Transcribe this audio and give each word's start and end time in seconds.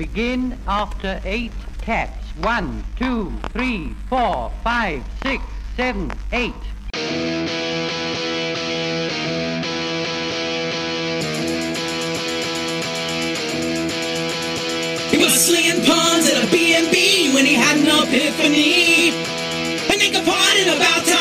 Begin 0.00 0.56
after 0.66 1.20
eight 1.26 1.52
taps. 1.82 2.28
One, 2.38 2.84
two, 2.96 3.34
three, 3.52 3.94
four, 4.08 4.50
five, 4.64 5.04
six, 5.22 5.44
seven, 5.76 6.10
eight. 6.32 6.54
He 15.10 15.18
was 15.18 15.34
slinging 15.34 15.84
pawns 15.84 16.30
at 16.30 16.44
a 16.44 16.50
B&B 16.50 17.34
when 17.34 17.44
he 17.44 17.52
had 17.52 17.76
an 17.76 18.08
epiphany. 18.08 19.10
And 19.92 20.00
they 20.00 20.08
complained 20.08 20.80
about 20.80 21.04
time 21.04 21.19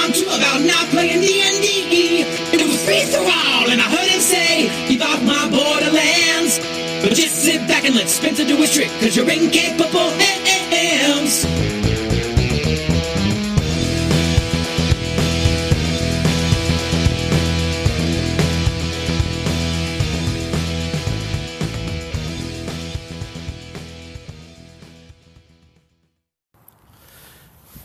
and 7.90 7.98
let 7.98 8.08
Spencer 8.08 8.46
do 8.46 8.56
his 8.58 8.72
trick, 8.72 8.90
cause 9.00 9.16
you're 9.16 9.28
incapable 9.28 10.12
hams. 10.12 11.44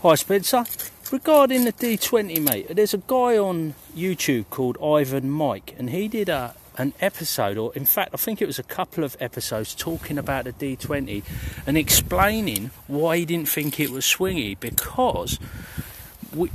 Hi 0.03 0.15
Spencer. 0.17 0.67
Regarding 1.11 1.65
the 1.65 1.73
D20, 1.73 2.41
mate, 2.43 2.67
there's 2.77 2.93
a 2.93 2.99
guy 2.99 3.39
on 3.39 3.75
YouTube 3.97 4.51
called 4.51 4.77
Ivan 4.83 5.31
Mike, 5.31 5.75
and 5.79 5.89
he 5.89 6.09
did 6.09 6.29
a 6.29 6.55
an 6.77 6.93
episode, 7.01 7.57
or 7.57 7.75
in 7.75 7.85
fact, 7.85 8.11
I 8.13 8.17
think 8.17 8.43
it 8.43 8.47
was 8.47 8.59
a 8.59 8.65
couple 8.65 9.05
of 9.05 9.17
episodes, 9.21 9.75
talking 9.75 10.19
about 10.19 10.45
the 10.45 10.53
D20 10.53 11.23
and 11.67 11.77
explaining 11.77 12.71
why 12.87 13.19
he 13.19 13.25
didn't 13.25 13.49
think 13.49 13.79
it 13.79 13.91
was 13.91 14.05
swingy 14.05 14.59
because 14.59 15.39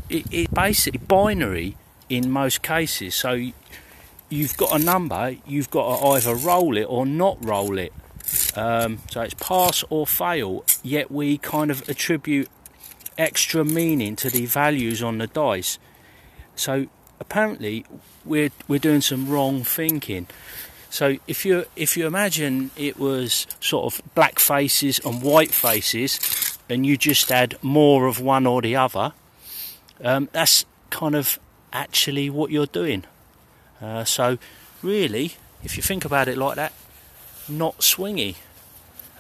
it, 0.10 0.26
it's 0.32 0.54
basically 0.54 1.00
binary 1.00 1.78
in 2.10 2.30
most 2.30 2.62
cases. 2.62 3.16
So 3.16 3.52
you've 4.30 4.58
got 4.58 4.80
a 4.80 4.84
number, 4.84 5.36
you've 5.46 5.70
got 5.70 6.00
to 6.00 6.06
either 6.08 6.36
roll 6.36 6.78
it 6.78 6.86
or 6.86 7.06
not 7.06 7.44
roll 7.44 7.78
it. 7.78 7.94
Um, 8.56 9.00
so 9.10 9.22
it's 9.22 9.34
pass 9.34 9.84
or 9.90 10.06
fail, 10.06 10.64
yet 10.84 11.10
we 11.10 11.38
kind 11.38 11.72
of 11.72 11.88
attribute 11.90 12.50
extra 13.18 13.66
meaning 13.66 14.16
to 14.18 14.30
the 14.30 14.46
values 14.46 15.02
on 15.02 15.18
the 15.18 15.28
dice. 15.28 15.80
So 16.56 16.88
apparently 17.20 17.86
we're 18.26 18.52
we're 18.68 18.80
doing 18.80 19.02
some 19.02 19.28
wrong 19.28 19.64
thinking. 19.64 20.28
So 20.90 21.18
if 21.28 21.46
you 21.46 21.66
if 21.76 21.96
you 21.96 22.08
imagine 22.08 22.72
it 22.76 22.98
was 22.98 23.46
sort 23.60 23.94
of 23.94 24.02
black 24.16 24.40
faces 24.40 25.00
and 25.06 25.22
white 25.22 25.52
faces, 25.52 26.20
and 26.68 26.86
you 26.86 26.98
just 26.98 27.32
add 27.32 27.58
more 27.62 28.08
of 28.08 28.20
one 28.20 28.48
or 28.48 28.62
the 28.62 28.76
other, 28.76 29.14
um, 30.04 30.30
that's 30.32 30.66
kind 30.90 31.16
of 31.16 31.40
actually 31.72 32.30
what 32.30 32.52
you're 32.52 32.66
doing. 32.66 33.04
Uh, 33.82 34.04
so 34.04 34.38
really, 34.82 35.34
if 35.64 35.78
you 35.78 35.84
think 35.84 36.06
about 36.06 36.28
it 36.28 36.38
like 36.38 36.56
that, 36.56 36.74
not 37.48 37.80
swingy. 37.80 38.36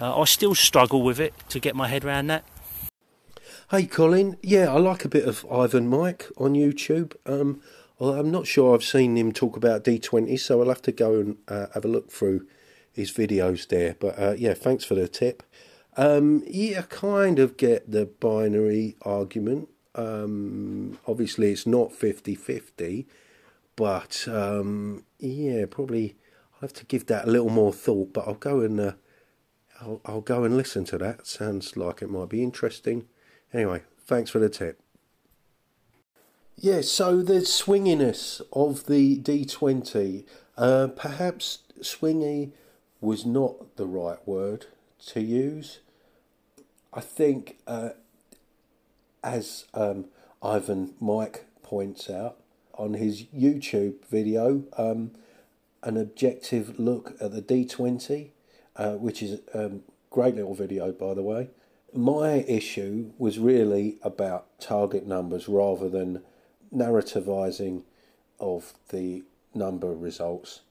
Uh, 0.02 0.22
I 0.22 0.25
still 0.25 0.56
struggle 0.56 1.02
with 1.02 1.19
it 1.19 1.34
to 1.50 1.59
get 1.59 1.75
my 1.75 1.88
head 1.88 2.06
around 2.06 2.28
that. 2.28 2.44
Hey 3.69 3.86
Colin, 3.86 4.38
yeah, 4.41 4.73
I 4.73 4.78
like 4.80 5.06
a 5.06 5.09
bit 5.09 5.25
of 5.25 5.45
Ivan 5.52 5.88
Mike 5.89 6.28
on 6.38 6.53
YouTube. 6.53 7.16
Um, 7.25 7.61
well, 8.00 8.14
I'm 8.14 8.31
not 8.31 8.47
sure 8.47 8.73
I've 8.73 8.83
seen 8.83 9.17
him 9.17 9.33
talk 9.33 9.58
about 9.58 9.83
D20, 9.83 10.39
so 10.39 10.61
I'll 10.61 10.69
have 10.69 10.81
to 10.83 10.94
go 10.94 11.16
and 11.16 11.38
uh, 11.50 11.67
have 11.73 11.83
a 11.83 11.89
look 11.89 12.11
through 12.11 12.47
his 12.94 13.11
videos 13.11 13.67
there. 13.67 13.95
But 14.00 14.17
uh, 14.17 14.36
yeah, 14.38 14.53
thanks 14.53 14.86
for 14.86 14.95
the 14.95 15.09
tip. 15.09 15.44
Um, 15.97 16.44
yeah, 16.47 16.80
I 16.80 16.81
kind 16.83 17.39
of 17.39 17.58
get 17.58 17.91
the 17.91 18.06
binary 18.06 18.95
argument. 19.02 19.67
Um, 19.95 20.97
obviously, 21.06 21.51
it's 21.51 21.68
not 21.68 21.91
50 21.91 22.35
50, 22.35 23.06
but 23.75 24.25
um, 24.29 25.03
yeah, 25.19 25.66
probably 25.69 26.16
I'll 26.53 26.62
have 26.69 26.73
to 26.73 26.85
give 26.85 27.07
that 27.07 27.28
a 27.28 27.31
little 27.31 27.50
more 27.50 27.73
thought. 27.73 28.13
But 28.13 28.28
I'll 28.29 28.35
go 28.35 28.62
and 28.62 28.79
uh, 28.79 28.91
I'll, 29.81 30.00
I'll 30.06 30.22
go 30.22 30.46
and 30.46 30.56
listen 30.56 30.85
to 30.85 30.97
that. 31.00 31.28
Sounds 31.28 31.75
like 31.75 32.02
it 32.02 32.09
might 32.09 32.29
be 32.29 32.44
interesting. 32.44 33.07
Anyway, 33.53 33.81
thanks 34.06 34.29
for 34.29 34.40
the 34.40 34.47
tip. 34.47 34.81
Yeah, 36.62 36.81
so 36.81 37.22
the 37.22 37.36
swinginess 37.36 38.42
of 38.52 38.88
the 38.88 39.18
D20. 39.18 40.25
Uh, 40.58 40.88
perhaps 40.94 41.59
swingy 41.80 42.52
was 43.00 43.25
not 43.25 43.78
the 43.78 43.86
right 43.86 44.20
word 44.28 44.66
to 45.08 45.22
use. 45.22 45.80
I 46.94 47.00
think, 47.00 47.59
uh, 47.66 47.92
as 49.24 49.68
um, 49.74 50.08
Ivan 50.44 50.96
Mike 51.00 51.46
points 51.64 52.09
out 52.09 52.36
on 52.74 52.96
his 52.96 53.24
YouTube 53.34 54.06
video, 54.09 54.66
um, 54.78 55.12
an 55.81 55.96
objective 55.96 56.78
look 56.78 57.16
at 57.22 57.31
the 57.31 57.41
D20, 57.41 58.31
uh, 58.76 58.96
which 58.96 59.24
is 59.24 59.40
a 59.53 59.68
um, 59.68 59.84
great 60.09 60.36
little 60.36 60.56
video, 60.56 60.91
by 60.91 61.14
the 61.14 61.24
way. 61.24 61.52
My 61.94 62.44
issue 62.50 63.14
was 63.18 63.40
really 63.40 63.97
about 64.03 64.59
target 64.59 65.08
numbers 65.08 65.47
rather 65.47 65.88
than 65.88 66.22
narrativizing 66.74 67.84
of 68.40 68.74
the 68.90 69.24
number 69.53 69.94
results. 69.94 70.62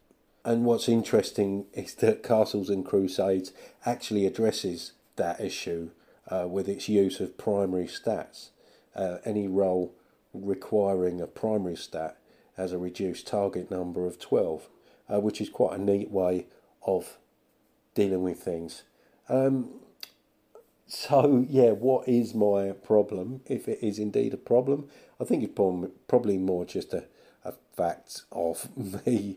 And 0.44 0.64
what's 0.64 0.88
interesting 0.88 1.66
is 1.75 1.94
that 1.97 2.22
Castles 2.22 2.70
and 2.70 2.84
Crusades 2.84 3.53
actually 3.84 4.26
addresses 4.26 4.92
that 5.16 5.41
issue 5.41 5.91
uh, 6.31 6.47
with 6.48 6.69
its 6.69 6.88
use 6.88 7.20
of 7.20 7.37
primary 7.37 7.87
stats. 7.87 8.50
Uh, 8.94 9.19
any 9.25 9.48
role 9.48 9.92
requiring 10.32 11.20
a 11.20 11.26
primary 11.26 11.76
stat 11.76 12.16
has 12.56 12.72
a 12.72 12.78
reduced 12.78 13.26
target 13.26 13.70
number 13.70 14.06
of 14.06 14.19
12, 14.19 14.69
uh, 15.12 15.20
which 15.20 15.41
is 15.41 15.48
quite 15.48 15.78
a 15.78 15.82
neat 15.82 16.10
way 16.10 16.47
of 16.87 17.19
dealing 17.94 18.22
with 18.22 18.41
things. 18.41 18.84
Um, 19.28 19.81
so, 20.88 21.44
yeah, 21.49 21.72
what 21.72 22.09
is 22.09 22.34
my 22.34 22.72
problem, 22.72 23.43
if 23.47 23.69
it 23.69 23.78
is 23.82 23.99
indeed 23.99 24.32
a 24.32 24.38
problem? 24.38 24.88
I 25.21 25.25
think 25.25 25.43
it's 25.44 25.93
probably 26.09 26.38
more 26.38 26.65
just 26.65 26.94
a, 26.94 27.04
a 27.44 27.53
fact 27.76 28.22
of 28.32 28.69
me 29.06 29.37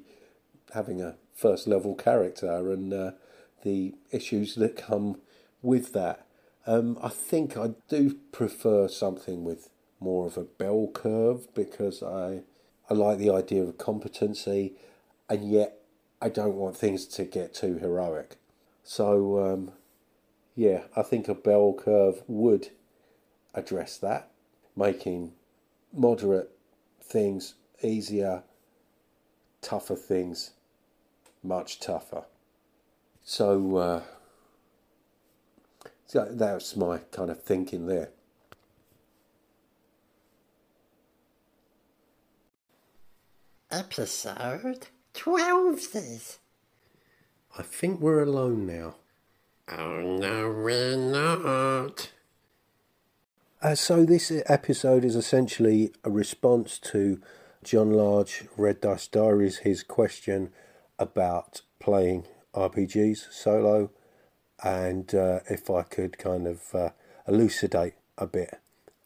having 0.73 1.01
a 1.01 1.15
first 1.35 1.67
level 1.67 1.93
character 1.95 2.71
and 2.71 2.93
uh, 2.93 3.11
the 3.63 3.95
issues 4.11 4.55
that 4.55 4.77
come 4.77 5.17
with 5.61 5.91
that. 5.93 6.25
Um, 6.65 6.97
I 7.01 7.09
think 7.09 7.57
I 7.57 7.71
do 7.89 8.15
prefer 8.31 8.87
something 8.87 9.43
with 9.43 9.69
more 9.99 10.27
of 10.27 10.37
a 10.37 10.43
bell 10.43 10.89
curve 10.93 11.53
because 11.53 12.01
I 12.01 12.41
I 12.89 12.93
like 12.93 13.19
the 13.19 13.29
idea 13.29 13.63
of 13.63 13.77
competency, 13.77 14.73
and 15.29 15.49
yet 15.49 15.77
I 16.21 16.29
don't 16.29 16.55
want 16.55 16.75
things 16.75 17.05
to 17.07 17.23
get 17.23 17.53
too 17.53 17.77
heroic. 17.77 18.35
So 18.83 19.39
um, 19.53 19.71
yeah, 20.55 20.83
I 20.95 21.01
think 21.01 21.27
a 21.27 21.35
bell 21.35 21.73
curve 21.73 22.23
would 22.27 22.69
address 23.53 23.97
that, 23.97 24.31
making 24.75 25.33
moderate 25.93 26.51
things 27.01 27.55
easier, 27.81 28.43
tougher 29.61 29.95
things 29.95 30.51
much 31.43 31.79
tougher. 31.79 32.25
So, 33.23 33.77
uh, 33.77 34.01
so 36.05 36.27
that's 36.31 36.75
my 36.75 36.99
kind 37.11 37.29
of 37.29 37.41
thinking 37.41 37.87
there. 37.87 38.09
Episode 43.69 44.87
12 45.13 45.79
says. 45.79 46.39
I 47.57 47.63
think 47.63 48.01
we're 48.01 48.23
alone 48.23 48.65
now. 48.65 48.95
Oh 49.77 50.01
no, 50.01 50.49
we're 50.51 50.97
not. 50.97 52.11
Uh, 53.61 53.75
so 53.75 54.03
this 54.03 54.29
episode 54.47 55.05
is 55.05 55.15
essentially 55.15 55.93
a 56.03 56.09
response 56.09 56.77
to 56.79 57.21
John 57.63 57.91
Large, 57.91 58.45
Red 58.57 58.81
Dice 58.81 59.07
Diaries, 59.07 59.59
his 59.59 59.81
question 59.83 60.51
about 60.99 61.61
playing 61.79 62.25
RPGs 62.53 63.31
solo, 63.31 63.91
and 64.61 65.15
uh, 65.15 65.39
if 65.49 65.69
I 65.69 65.83
could 65.83 66.17
kind 66.17 66.47
of 66.47 66.75
uh, 66.75 66.89
elucidate 67.25 67.93
a 68.17 68.27
bit. 68.27 68.59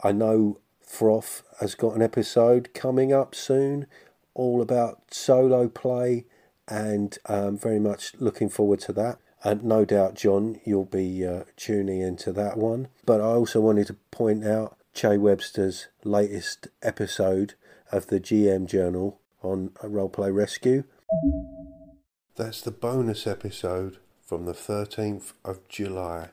I 0.04 0.14
know 0.14 0.60
Froth 0.84 1.44
has 1.60 1.76
got 1.76 1.96
an 1.96 2.02
episode 2.02 2.74
coming 2.74 3.14
up 3.14 3.36
soon, 3.36 3.86
all 4.34 4.64
about 4.64 5.02
solo 5.12 5.68
play, 5.68 6.26
and 6.68 7.16
um, 7.28 7.56
very 7.56 7.80
much 7.80 8.14
looking 8.20 8.50
forward 8.50 8.80
to 8.80 8.94
that. 8.94 9.20
And 9.46 9.64
no 9.64 9.86
doubt, 9.86 10.16
John, 10.16 10.60
you'll 10.66 10.86
be 10.86 11.24
uh, 11.24 11.44
tuning 11.56 12.02
into 12.02 12.32
that 12.32 12.58
one. 12.58 12.88
But 13.06 13.22
I 13.22 13.26
also 13.26 13.62
wanted 13.62 13.86
to 13.88 13.94
point 14.10 14.44
out 14.44 14.76
Che 14.96 15.18
Webster's 15.18 15.88
latest 16.04 16.68
episode 16.82 17.54
of 17.92 18.08
the 18.08 18.20
GM 18.20 18.66
Journal 18.66 19.20
on 19.44 19.70
Roleplay 19.84 20.34
Rescue. 20.34 20.84
That's 22.36 22.60
the 22.60 22.72
bonus 22.72 23.28
episode 23.28 24.00
from 24.26 24.46
the 24.46 24.54
13th 24.54 25.34
of 25.46 25.60
July. 25.70 26.30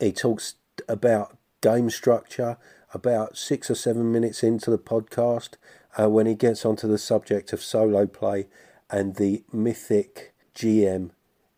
He 0.00 0.12
talks 0.12 0.54
about 0.88 1.36
game 1.60 1.90
structure 1.90 2.56
about 2.94 3.36
six 3.36 3.70
or 3.70 3.74
seven 3.74 4.10
minutes 4.10 4.42
into 4.42 4.70
the 4.70 4.78
podcast 4.78 5.56
uh, 6.00 6.08
when 6.08 6.24
he 6.24 6.34
gets 6.34 6.64
onto 6.64 6.88
the 6.88 6.96
subject 6.96 7.52
of 7.52 7.62
solo 7.62 8.06
play 8.06 8.46
and 8.90 9.16
the 9.16 9.44
Mythic 9.52 10.32
GM 10.54 11.10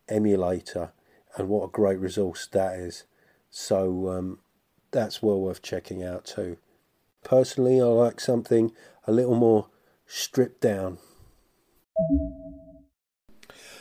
emulator 0.09 0.91
and 1.35 1.49
what 1.49 1.65
a 1.65 1.71
great 1.71 1.99
resource 1.99 2.47
that 2.51 2.75
is. 2.75 3.05
So 3.49 4.09
um, 4.09 4.39
that's 4.91 5.21
well 5.21 5.39
worth 5.39 5.61
checking 5.61 6.03
out 6.03 6.25
too. 6.25 6.57
Personally, 7.23 7.81
I 7.81 7.85
like 7.85 8.19
something 8.19 8.71
a 9.05 9.11
little 9.11 9.35
more 9.35 9.67
stripped 10.05 10.61
down. 10.61 10.97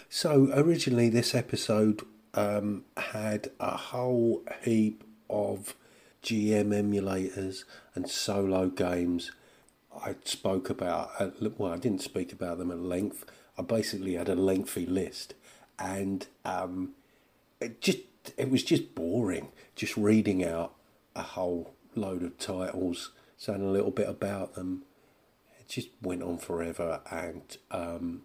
So 0.08 0.50
originally, 0.54 1.08
this 1.08 1.34
episode 1.34 2.02
um, 2.34 2.84
had 2.96 3.50
a 3.60 3.76
whole 3.76 4.42
heap 4.62 5.04
of 5.28 5.74
GM 6.22 6.68
emulators 6.68 7.64
and 7.94 8.08
solo 8.08 8.68
games. 8.68 9.32
I 10.04 10.14
spoke 10.24 10.70
about 10.70 11.10
well, 11.58 11.72
I 11.72 11.76
didn't 11.76 12.02
speak 12.02 12.32
about 12.32 12.58
them 12.58 12.70
at 12.70 12.78
length. 12.78 13.24
I 13.58 13.62
basically 13.62 14.14
had 14.14 14.28
a 14.28 14.34
lengthy 14.34 14.86
list, 14.86 15.34
and 15.78 16.26
um, 16.44 16.92
it 17.60 17.80
just 17.80 17.98
it 18.36 18.50
was 18.50 18.62
just 18.62 18.94
boring 18.94 19.48
just 19.74 19.96
reading 19.96 20.44
out 20.44 20.74
a 21.14 21.22
whole 21.22 21.74
load 21.94 22.22
of 22.22 22.38
titles, 22.38 23.12
saying 23.36 23.62
a 23.62 23.70
little 23.70 23.90
bit 23.90 24.08
about 24.08 24.54
them. 24.54 24.82
It 25.60 25.68
just 25.68 25.88
went 26.02 26.22
on 26.22 26.38
forever, 26.38 27.00
and 27.10 27.56
um, 27.70 28.22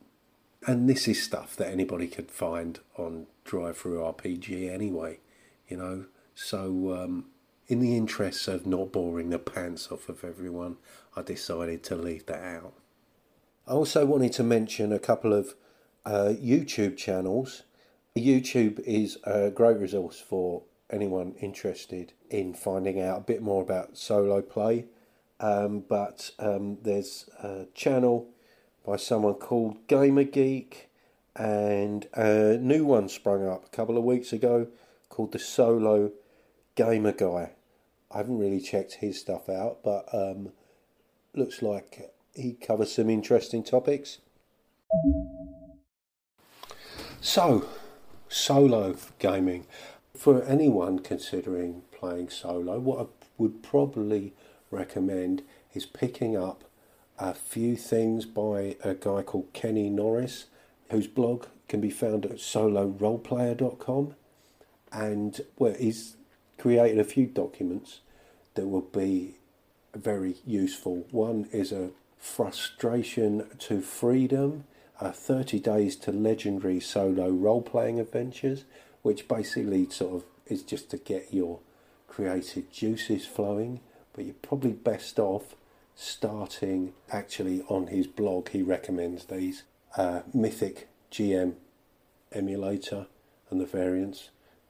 and 0.66 0.90
this 0.90 1.08
is 1.08 1.22
stuff 1.22 1.56
that 1.58 1.72
anybody 1.72 2.08
could 2.08 2.32
find 2.32 2.80
on 2.98 3.28
DriveThruRPG 3.46 4.72
anyway, 4.72 5.20
you 5.68 5.78
know. 5.78 6.06
So, 6.36 6.94
um, 6.94 7.26
in 7.68 7.80
the 7.80 7.96
interests 7.96 8.48
of 8.48 8.66
not 8.66 8.92
boring 8.92 9.30
the 9.30 9.40
pants 9.40 9.92
off 9.92 10.10
of 10.10 10.24
everyone, 10.24 10.78
I 11.16 11.22
decided 11.22 11.84
to 11.84 11.96
leave 11.96 12.26
that 12.26 12.44
out. 12.44 12.74
I 13.68 13.72
also 13.72 14.06
wanted 14.06 14.34
to 14.34 14.44
mention 14.44 14.92
a 14.92 15.00
couple 15.00 15.34
of 15.34 15.54
uh, 16.06 16.34
YouTube 16.42 16.98
channels. 16.98 17.64
YouTube 18.18 18.80
is 18.82 19.18
a 19.24 19.50
great 19.50 19.78
resource 19.78 20.20
for 20.20 20.64
anyone 20.90 21.34
interested 21.42 22.14
in 22.30 22.54
finding 22.54 23.02
out 23.02 23.18
a 23.18 23.22
bit 23.22 23.42
more 23.42 23.62
about 23.62 23.98
solo 23.98 24.42
play. 24.42 24.86
Um, 25.40 25.84
but 25.88 26.32
um, 26.40 26.78
there's 26.84 27.30
a 27.42 27.66
channel 27.74 28.30
by 28.86 28.98
someone 28.98 29.36
called 29.36 29.88
Gamer 29.88 30.24
Geek, 30.24 30.90
and 31.36 32.08
a 32.14 32.58
new 32.58 32.86
one 32.86 33.10
sprung 33.10 33.48
up 33.48 33.66
a 33.66 33.76
couple 33.76 33.98
of 33.98 34.04
weeks 34.04 34.32
ago 34.32 34.68
called 35.10 35.32
the 35.32 35.40
Solo 35.40 36.12
Gamer 36.76 37.12
Guy. 37.12 37.52
I 38.12 38.18
haven't 38.18 38.38
really 38.38 38.60
checked 38.60 38.96
his 38.96 39.20
stuff 39.20 39.50
out, 39.50 39.80
but 39.84 40.08
um, 40.14 40.52
looks 41.34 41.62
like 41.62 42.14
he 42.36 42.54
covers 42.54 42.94
some 42.94 43.10
interesting 43.10 43.64
topics. 43.64 44.20
So, 47.26 47.66
solo 48.28 48.98
gaming. 49.18 49.66
For 50.14 50.44
anyone 50.44 51.00
considering 51.00 51.84
playing 51.98 52.30
solo, 52.30 52.80
what 52.80 53.00
I 53.00 53.06
would 53.38 53.64
probably 53.64 54.34
recommend 54.70 55.42
is 55.74 55.86
picking 55.86 56.36
up 56.36 56.66
a 57.18 57.34
few 57.34 57.78
things 57.78 58.26
by 58.26 58.76
a 58.84 58.94
guy 58.94 59.22
called 59.22 59.54
Kenny 59.54 59.90
Norris, 59.90 60.48
whose 60.92 61.08
blog 61.08 61.46
can 61.70 61.80
be 61.80 61.90
found 61.90 62.26
at 62.26 62.40
soloroleplayer.com. 62.40 64.16
And 64.92 65.42
well, 65.58 65.76
he's 65.80 66.18
created 66.58 67.00
a 67.00 67.06
few 67.06 67.26
documents 67.26 68.02
that 68.56 68.68
will 68.68 68.82
be 68.82 69.36
very 69.96 70.36
useful. 70.46 71.08
One 71.12 71.48
is 71.54 71.72
a 71.72 71.92
frustration 72.20 73.48
to 73.60 73.80
freedom, 73.80 74.66
uh, 75.04 75.12
30 75.12 75.60
days 75.60 75.96
to 75.98 76.12
legendary 76.12 76.80
solo 76.80 77.30
role 77.30 77.62
playing 77.62 78.00
adventures, 78.00 78.64
which 79.02 79.28
basically 79.28 79.90
sort 79.90 80.16
of 80.16 80.24
is 80.48 80.64
just 80.64 80.90
to 80.92 80.98
get 80.98 81.34
your 81.34 81.60
creative 82.08 82.72
juices 82.72 83.26
flowing. 83.26 83.82
But 84.14 84.26
you're 84.26 84.36
probably 84.36 84.72
best 84.72 85.20
off 85.20 85.56
starting 85.96 86.94
actually 87.12 87.64
on 87.68 87.88
his 87.88 88.08
blog. 88.08 88.50
He 88.50 88.62
recommends 88.62 89.26
these 89.26 89.64
uh, 89.98 90.22
Mythic 90.34 90.88
GM 91.12 91.56
emulator 92.32 93.08
and 93.50 93.60
the 93.60 93.66
variants, 93.66 94.30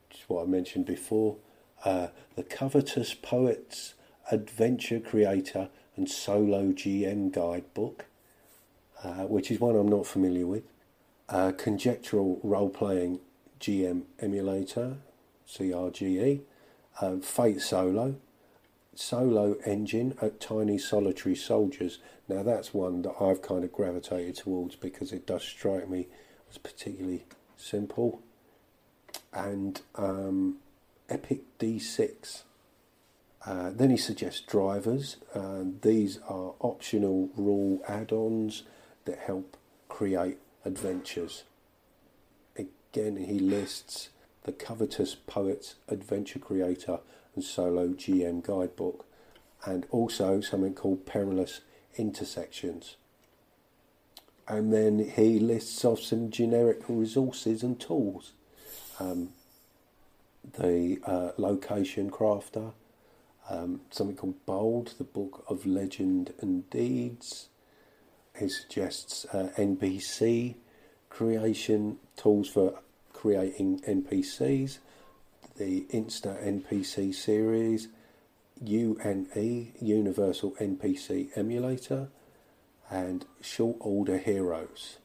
which 0.10 0.22
is 0.22 0.30
what 0.30 0.44
I 0.44 0.46
mentioned 0.48 0.86
before. 0.86 1.38
Uh, 1.86 2.08
the 2.36 2.44
Covetous 2.44 3.14
Poets 3.14 3.94
Adventure 4.32 5.00
Creator 5.00 5.70
and 5.96 6.10
Solo 6.10 6.72
GM 6.72 7.32
Guidebook, 7.32 8.06
uh, 9.04 9.26
which 9.26 9.52
is 9.52 9.60
one 9.60 9.76
I'm 9.76 9.88
not 9.88 10.08
familiar 10.08 10.48
with. 10.48 10.64
Uh, 11.30 11.52
conjectural 11.58 12.40
Role 12.44 12.70
Playing 12.70 13.20
GM 13.60 14.04
Emulator, 14.20 14.98
CRGE. 15.48 16.42
Um, 17.02 17.22
Fate 17.22 17.60
Solo, 17.60 18.18
Solo 18.94 19.56
Engine 19.66 20.16
at 20.22 20.40
Tiny 20.40 20.78
Solitary 20.78 21.36
Soldiers. 21.36 21.98
Now 22.28 22.44
that's 22.44 22.74
one 22.74 23.02
that 23.02 23.16
I've 23.20 23.42
kind 23.42 23.64
of 23.64 23.72
gravitated 23.72 24.36
towards 24.36 24.76
because 24.76 25.12
it 25.12 25.26
does 25.26 25.44
strike 25.44 25.90
me 25.90 26.08
as 26.52 26.60
particularly 26.60 27.26
simple. 27.58 28.22
And 29.34 29.82
um, 29.96 30.58
Epic 31.10 31.42
D6. 31.60 32.44
Uh, 33.46 33.72
then 33.72 33.90
he 33.90 33.98
suggests 33.98 34.42
drivers. 34.42 35.18
Uh, 35.34 35.64
these 35.82 36.20
are 36.30 36.54
optional 36.60 37.30
rule 37.36 37.82
add 37.88 38.12
ons 38.12 38.64
that 39.06 39.20
help 39.20 39.58
create 39.90 40.38
adventures. 40.66 41.44
Again, 42.56 43.18
he 43.18 43.40
lists 43.40 44.10
the 44.44 44.52
Covetous 44.52 45.16
Poets 45.16 45.76
Adventure 45.88 46.40
Creator 46.40 47.00
and 47.36 47.44
Solo 47.44 47.90
GM 47.90 48.44
Guidebook, 48.44 49.06
and 49.66 49.86
also 49.90 50.42
something 50.42 50.74
called 50.74 51.06
Perilous 51.06 51.62
Intersections. 51.96 52.98
And 54.48 54.74
then 54.74 55.00
he 55.00 55.40
lists 55.40 55.86
off 55.86 56.02
some 56.02 56.30
generic 56.30 56.82
resources 56.90 57.64
and 57.64 57.80
tools. 57.80 58.34
Um, 59.00 59.30
the 60.58 61.00
uh, 61.06 61.32
Location 61.38 62.12
Crafter, 62.12 62.74
um, 63.50 63.82
something 63.90 64.18
called 64.18 64.46
Bold, 64.46 64.96
the 64.98 65.06
Book 65.06 65.46
of 65.48 65.66
Legend 65.66 66.34
and 66.42 66.70
Deeds. 66.70 67.48
He 68.40 68.50
suggests 68.50 69.26
uh, 69.26 69.50
NPC 69.58 70.56
creation 71.10 72.00
tools 72.16 72.50
for 72.50 72.80
creating 73.14 73.82
NPCs, 73.82 74.80
the 75.58 75.86
Insta 75.94 76.44
NPC 76.44 77.14
series, 77.14 77.90
UNE, 78.60 79.74
Universal 79.80 80.52
NPC 80.60 81.30
Emulator, 81.38 82.10
and 82.90 83.26
Short 83.40 83.78
Order 83.80 84.18
Heroes. 84.18 84.98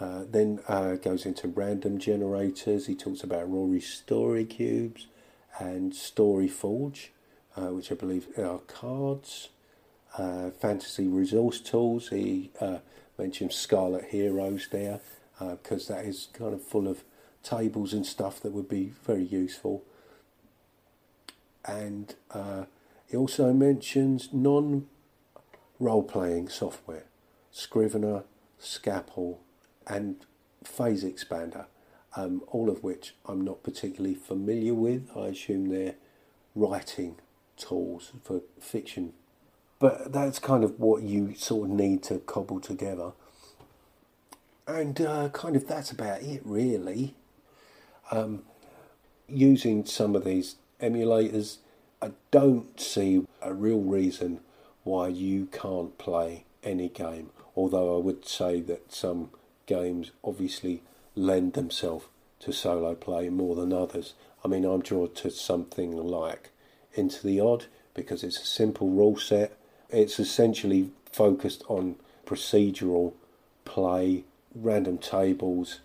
Uh, 0.00 0.24
then 0.28 0.60
uh, 0.66 0.94
goes 0.94 1.26
into 1.26 1.48
random 1.48 1.98
generators. 1.98 2.86
He 2.86 2.94
talks 2.94 3.22
about 3.22 3.50
Rory's 3.50 3.88
Story 3.88 4.46
Cubes 4.46 5.06
and 5.58 5.94
Story 5.94 6.48
Forge, 6.48 7.12
uh, 7.56 7.68
which 7.68 7.92
I 7.92 7.94
believe 7.94 8.26
are 8.38 8.58
cards. 8.60 9.50
Uh, 10.16 10.50
fantasy 10.50 11.08
resource 11.08 11.58
tools. 11.58 12.10
He 12.10 12.50
uh, 12.60 12.78
mentioned 13.18 13.52
Scarlet 13.52 14.04
Heroes 14.06 14.68
there 14.70 15.00
because 15.40 15.90
uh, 15.90 15.94
that 15.94 16.04
is 16.04 16.28
kind 16.32 16.54
of 16.54 16.62
full 16.62 16.86
of 16.86 17.02
tables 17.42 17.92
and 17.92 18.06
stuff 18.06 18.40
that 18.40 18.52
would 18.52 18.68
be 18.68 18.92
very 19.04 19.24
useful. 19.24 19.82
And 21.64 22.14
uh, 22.30 22.66
he 23.08 23.16
also 23.16 23.52
mentions 23.52 24.28
non 24.32 24.86
role 25.80 26.02
playing 26.02 26.48
software 26.48 27.04
Scrivener, 27.50 28.24
Scapple, 28.58 29.40
and 29.86 30.16
Phase 30.62 31.04
Expander, 31.04 31.66
um, 32.16 32.42
all 32.48 32.70
of 32.70 32.82
which 32.82 33.14
I'm 33.26 33.40
not 33.40 33.62
particularly 33.62 34.14
familiar 34.14 34.74
with. 34.74 35.10
I 35.16 35.26
assume 35.26 35.68
they're 35.68 35.96
writing 36.54 37.16
tools 37.56 38.12
for 38.22 38.42
fiction. 38.60 39.12
But 39.78 40.12
that's 40.12 40.38
kind 40.38 40.64
of 40.64 40.78
what 40.78 41.02
you 41.02 41.34
sort 41.34 41.68
of 41.68 41.76
need 41.76 42.02
to 42.04 42.18
cobble 42.18 42.60
together. 42.60 43.12
And 44.66 45.00
uh, 45.00 45.28
kind 45.30 45.56
of 45.56 45.66
that's 45.66 45.90
about 45.90 46.22
it, 46.22 46.40
really. 46.44 47.14
Um, 48.10 48.42
using 49.28 49.84
some 49.84 50.14
of 50.14 50.24
these 50.24 50.56
emulators, 50.80 51.58
I 52.00 52.12
don't 52.30 52.78
see 52.80 53.26
a 53.42 53.52
real 53.52 53.80
reason 53.80 54.40
why 54.84 55.08
you 55.08 55.46
can't 55.46 55.96
play 55.98 56.44
any 56.62 56.88
game. 56.88 57.30
Although 57.56 57.96
I 57.96 58.00
would 58.00 58.26
say 58.26 58.60
that 58.62 58.92
some 58.92 59.30
games 59.66 60.12
obviously 60.22 60.82
lend 61.14 61.54
themselves 61.54 62.06
to 62.40 62.52
solo 62.52 62.94
play 62.94 63.28
more 63.28 63.54
than 63.54 63.72
others. 63.72 64.14
I 64.44 64.48
mean, 64.48 64.64
I'm 64.64 64.82
drawn 64.82 65.12
to 65.14 65.30
something 65.30 65.96
like 65.96 66.50
Into 66.94 67.26
the 67.26 67.40
Odd 67.40 67.66
because 67.94 68.22
it's 68.22 68.40
a 68.40 68.46
simple 68.46 68.90
rule 68.90 69.16
set. 69.16 69.56
It's 69.94 70.18
essentially 70.18 70.90
focused 71.12 71.62
on 71.68 71.94
procedural 72.26 73.12
play, 73.64 74.24
random 74.52 74.98
tables, 74.98 75.78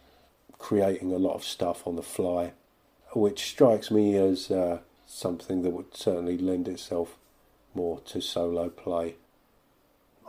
creating 0.58 1.14
a 1.14 1.18
lot 1.18 1.36
of 1.36 1.44
stuff 1.44 1.86
on 1.86 1.96
the 1.96 2.02
fly, 2.02 2.54
which 3.14 3.44
strikes 3.52 3.92
me 3.92 4.18
as 4.18 4.50
uh, 4.50 4.80
something 5.06 5.62
that 5.62 5.70
would 5.70 5.96
certainly 5.96 6.40
lend 6.40 6.68
itself 6.68 7.18
more 7.76 8.00
to 8.02 8.20
solo 8.20 8.70
play. 8.70 9.16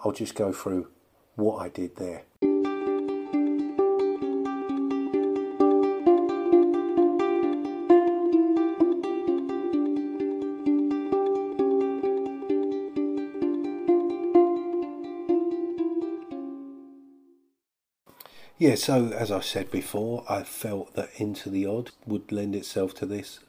I'll 0.05 0.13
just 0.13 0.35
go 0.35 0.53
through 0.53 0.89
what 1.37 1.57
I 1.57 1.71
did 1.71 1.97
there. 1.97 2.25
Yeah, 18.61 18.75
so 18.75 19.07
as 19.07 19.33
I 19.33 19.41
said 19.41 19.71
before, 19.71 20.23
I 20.29 20.43
felt 20.43 20.93
that 20.93 21.19
Into 21.19 21.49
the 21.49 21.65
Odd 21.65 21.93
would 22.07 22.31
lend 22.31 22.55
itself 22.55 22.93
to 22.97 23.07
this 23.07 23.41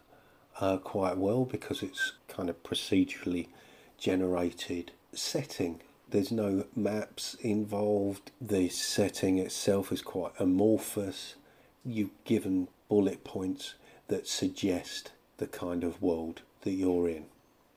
uh, 0.61 0.77
quite 0.77 1.17
well 1.17 1.43
because 1.43 1.83
it's 1.83 2.13
kind 2.29 2.49
of 2.49 2.63
procedurally 2.63 3.49
generated 3.97 4.93
setting. 5.13 5.81
There's 6.09 6.31
no 6.31 6.63
maps 6.77 7.33
involved. 7.41 8.31
The 8.39 8.69
setting 8.69 9.37
itself 9.37 9.91
is 9.91 10.01
quite 10.01 10.31
amorphous. 10.39 11.35
You've 11.83 12.23
given 12.23 12.69
bullet 12.87 13.25
points 13.25 13.73
that 14.07 14.29
suggest 14.29 15.11
the 15.39 15.47
kind 15.47 15.83
of 15.83 16.01
world 16.01 16.43
that 16.61 16.71
you're 16.71 17.09
in. 17.09 17.25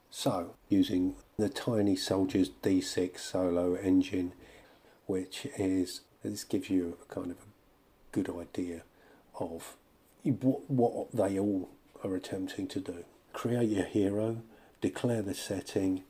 So, 0.08 0.54
using 0.68 1.16
the 1.36 1.48
Tiny 1.48 1.96
Soldiers 1.96 2.50
D6 2.62 3.18
solo 3.18 3.74
engine, 3.74 4.34
which 5.06 5.48
is 5.58 6.02
this 6.32 6.44
gives 6.44 6.70
you 6.70 6.96
a 7.02 7.14
kind 7.14 7.30
of 7.30 7.36
a 7.36 8.12
good 8.12 8.30
idea 8.30 8.82
of 9.38 9.76
what, 10.22 10.70
what 10.70 11.12
they 11.12 11.38
all 11.38 11.68
are 12.02 12.14
attempting 12.14 12.66
to 12.68 12.80
do. 12.80 13.04
Create 13.32 13.68
your 13.68 13.84
hero, 13.84 14.38
declare 14.80 15.22
the 15.22 15.34
setting, 15.34 16.02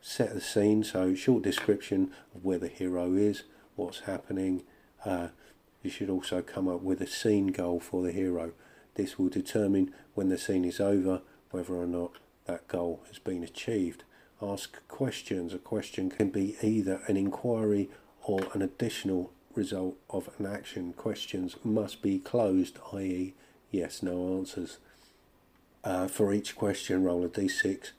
set 0.00 0.34
the 0.34 0.40
scene, 0.40 0.84
so 0.84 1.14
short 1.14 1.42
description 1.42 2.10
of 2.34 2.44
where 2.44 2.58
the 2.58 2.68
hero 2.68 3.14
is, 3.14 3.44
what's 3.76 4.00
happening. 4.00 4.62
Uh, 5.04 5.28
you 5.82 5.90
should 5.90 6.10
also 6.10 6.42
come 6.42 6.68
up 6.68 6.82
with 6.82 7.00
a 7.00 7.06
scene 7.06 7.48
goal 7.48 7.80
for 7.80 8.02
the 8.02 8.12
hero. 8.12 8.52
This 8.94 9.18
will 9.18 9.28
determine 9.28 9.92
when 10.14 10.28
the 10.28 10.38
scene 10.38 10.64
is 10.64 10.80
over 10.80 11.22
whether 11.50 11.74
or 11.74 11.86
not 11.86 12.12
that 12.46 12.68
goal 12.68 13.02
has 13.08 13.18
been 13.18 13.42
achieved. 13.42 14.04
Ask 14.40 14.86
questions. 14.88 15.54
A 15.54 15.58
question 15.58 16.10
can 16.10 16.30
be 16.30 16.56
either 16.62 17.00
an 17.06 17.16
inquiry 17.16 17.88
or 18.24 18.40
an 18.54 18.62
additional 18.62 19.32
result 19.54 19.96
of 20.10 20.28
an 20.38 20.46
action. 20.46 20.92
Questions 20.92 21.56
must 21.64 22.02
be 22.02 22.18
closed, 22.18 22.78
i.e., 22.92 23.34
yes, 23.70 24.02
no 24.02 24.36
answers. 24.36 24.78
Uh, 25.84 26.06
for 26.06 26.32
each 26.32 26.56
question, 26.56 27.02
roll 27.02 27.24
a 27.24 27.28
d6, 27.28 27.90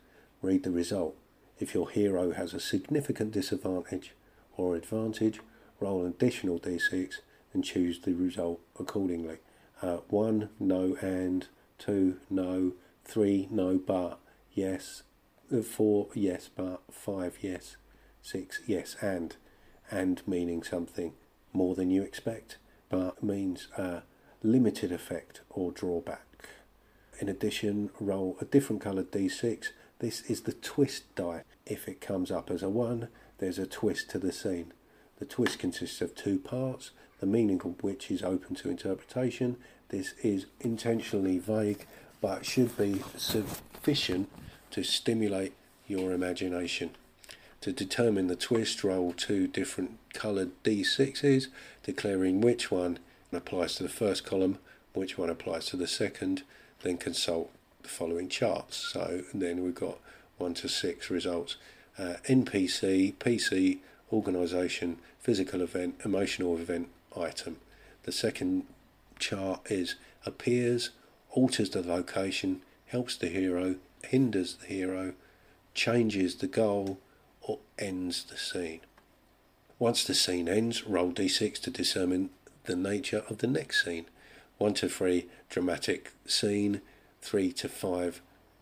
read 0.42 0.64
the 0.64 0.72
result. 0.72 1.16
If 1.60 1.74
your 1.74 1.90
hero 1.90 2.32
has 2.32 2.54
a 2.54 2.60
significant 2.60 3.32
disadvantage 3.32 4.14
or 4.56 4.76
advantage, 4.76 5.40
roll 5.80 6.02
an 6.02 6.08
additional 6.08 6.60
d6 6.60 7.16
and 7.54 7.64
choose 7.64 8.00
the 8.00 8.14
result 8.14 8.60
accordingly. 8.80 9.38
Uh, 9.82 9.98
1, 10.10 10.50
no 10.60 10.98
and, 11.02 11.48
2, 11.80 12.18
no, 12.30 12.72
3, 13.06 13.48
no 13.52 13.78
but, 13.78 14.18
yes, 14.54 15.04
uh, 15.54 15.62
4, 15.62 16.08
yes 16.14 16.50
but, 16.56 16.82
5, 16.90 17.38
yes, 17.42 17.76
6, 18.22 18.62
yes 18.66 18.96
and, 19.02 19.36
and 19.92 20.22
meaning 20.26 20.64
something 20.64 21.14
more 21.54 21.76
than 21.76 21.90
you 21.90 22.02
expect, 22.02 22.58
but 22.90 23.24
means 23.24 23.68
a 23.78 24.02
limited 24.42 24.92
effect 24.92 25.42
or 25.50 25.72
drawback. 25.72 26.50
In 27.20 27.30
addition, 27.30 27.90
roll 28.00 28.38
a 28.42 28.46
different 28.46 28.82
coloured 28.82 29.12
d6. 29.12 29.68
This 30.00 30.22
is 30.22 30.42
the 30.42 30.54
twist 30.54 31.04
die. 31.16 31.44
If 31.66 31.88
it 31.88 32.02
comes 32.02 32.32
up 32.32 32.52
as 32.52 32.62
a 32.62 32.70
1, 32.70 33.08
there's 33.38 33.60
a 33.60 33.68
twist 33.68 34.10
to 34.12 34.20
the 34.20 34.32
scene. 34.32 34.74
The 35.20 35.26
twist 35.26 35.60
consists 35.60 36.02
of 36.02 36.16
two 36.16 36.40
parts, 36.40 36.92
the 37.20 37.26
meaning 37.26 37.62
of 37.64 37.82
which 37.82 38.12
is 38.12 38.24
open 38.24 38.56
to 38.56 38.70
interpretation. 38.70 39.58
This 39.90 40.14
is 40.24 40.48
intentionally 40.60 41.40
vague, 41.40 41.86
but 42.20 42.46
should 42.46 42.76
be 42.78 43.02
sufficient 43.16 44.30
to 44.72 44.84
stimulate 44.84 45.54
your 45.88 46.12
imagination. 46.12 46.92
To 47.64 47.72
determine 47.72 48.28
the 48.28 48.36
twist, 48.36 48.84
roll 48.84 49.14
two 49.14 49.48
different 49.48 49.98
coloured 50.14 50.52
d6s, 50.66 51.48
declaring 51.84 52.42
which 52.42 52.70
one 52.70 53.00
applies 53.32 53.76
to 53.76 53.84
the 53.84 53.88
first 53.88 54.26
column, 54.26 54.58
which 54.94 55.18
one 55.18 55.30
applies 55.30 55.68
to 55.68 55.78
the 55.78 55.88
second, 55.88 56.44
then 56.82 56.98
consult 56.98 57.50
the 57.82 57.88
following 57.88 58.28
charts. 58.28 58.76
So 58.76 59.22
then 59.34 59.64
we've 59.64 59.74
got 59.74 60.00
1 60.40 60.56
to 60.56 60.68
6 60.68 61.10
results. 61.10 61.56
Uh, 61.98 62.16
NPC, 62.28 63.14
PC, 63.14 63.80
organisation, 64.12 64.98
physical 65.22 65.62
event, 65.62 65.96
emotional 66.04 66.58
event, 66.58 66.90
item. 67.16 67.56
The 68.04 68.12
second 68.12 68.66
chart 69.20 69.62
is 69.72 69.96
appears, 70.26 70.90
alters 71.32 71.70
the 71.70 71.82
location, 71.82 72.62
helps 72.88 73.16
the 73.16 73.30
hero, 73.30 73.76
hinders 74.04 74.56
the 74.56 74.66
hero, 74.68 75.14
changes 75.74 76.36
the 76.36 76.48
goal, 76.48 76.98
or 77.44 77.60
ends 77.78 78.24
the 78.24 78.38
scene. 78.38 78.82
Once 79.80 80.04
the 80.04 80.14
scene 80.14 80.48
ends, 80.48 80.86
roll 80.88 81.12
d6 81.12 81.60
to 81.62 81.70
determine 81.70 82.30
the 82.66 82.76
nature 82.76 83.24
of 83.30 83.40
the 83.40 83.48
next 83.48 83.84
scene. 83.84 84.06
1 84.58 84.74
to 84.76 84.88
3, 84.88 85.28
dramatic 85.50 86.14
scene. 86.26 86.82
3 87.22 87.52
to 87.54 87.68
5, 87.68 88.22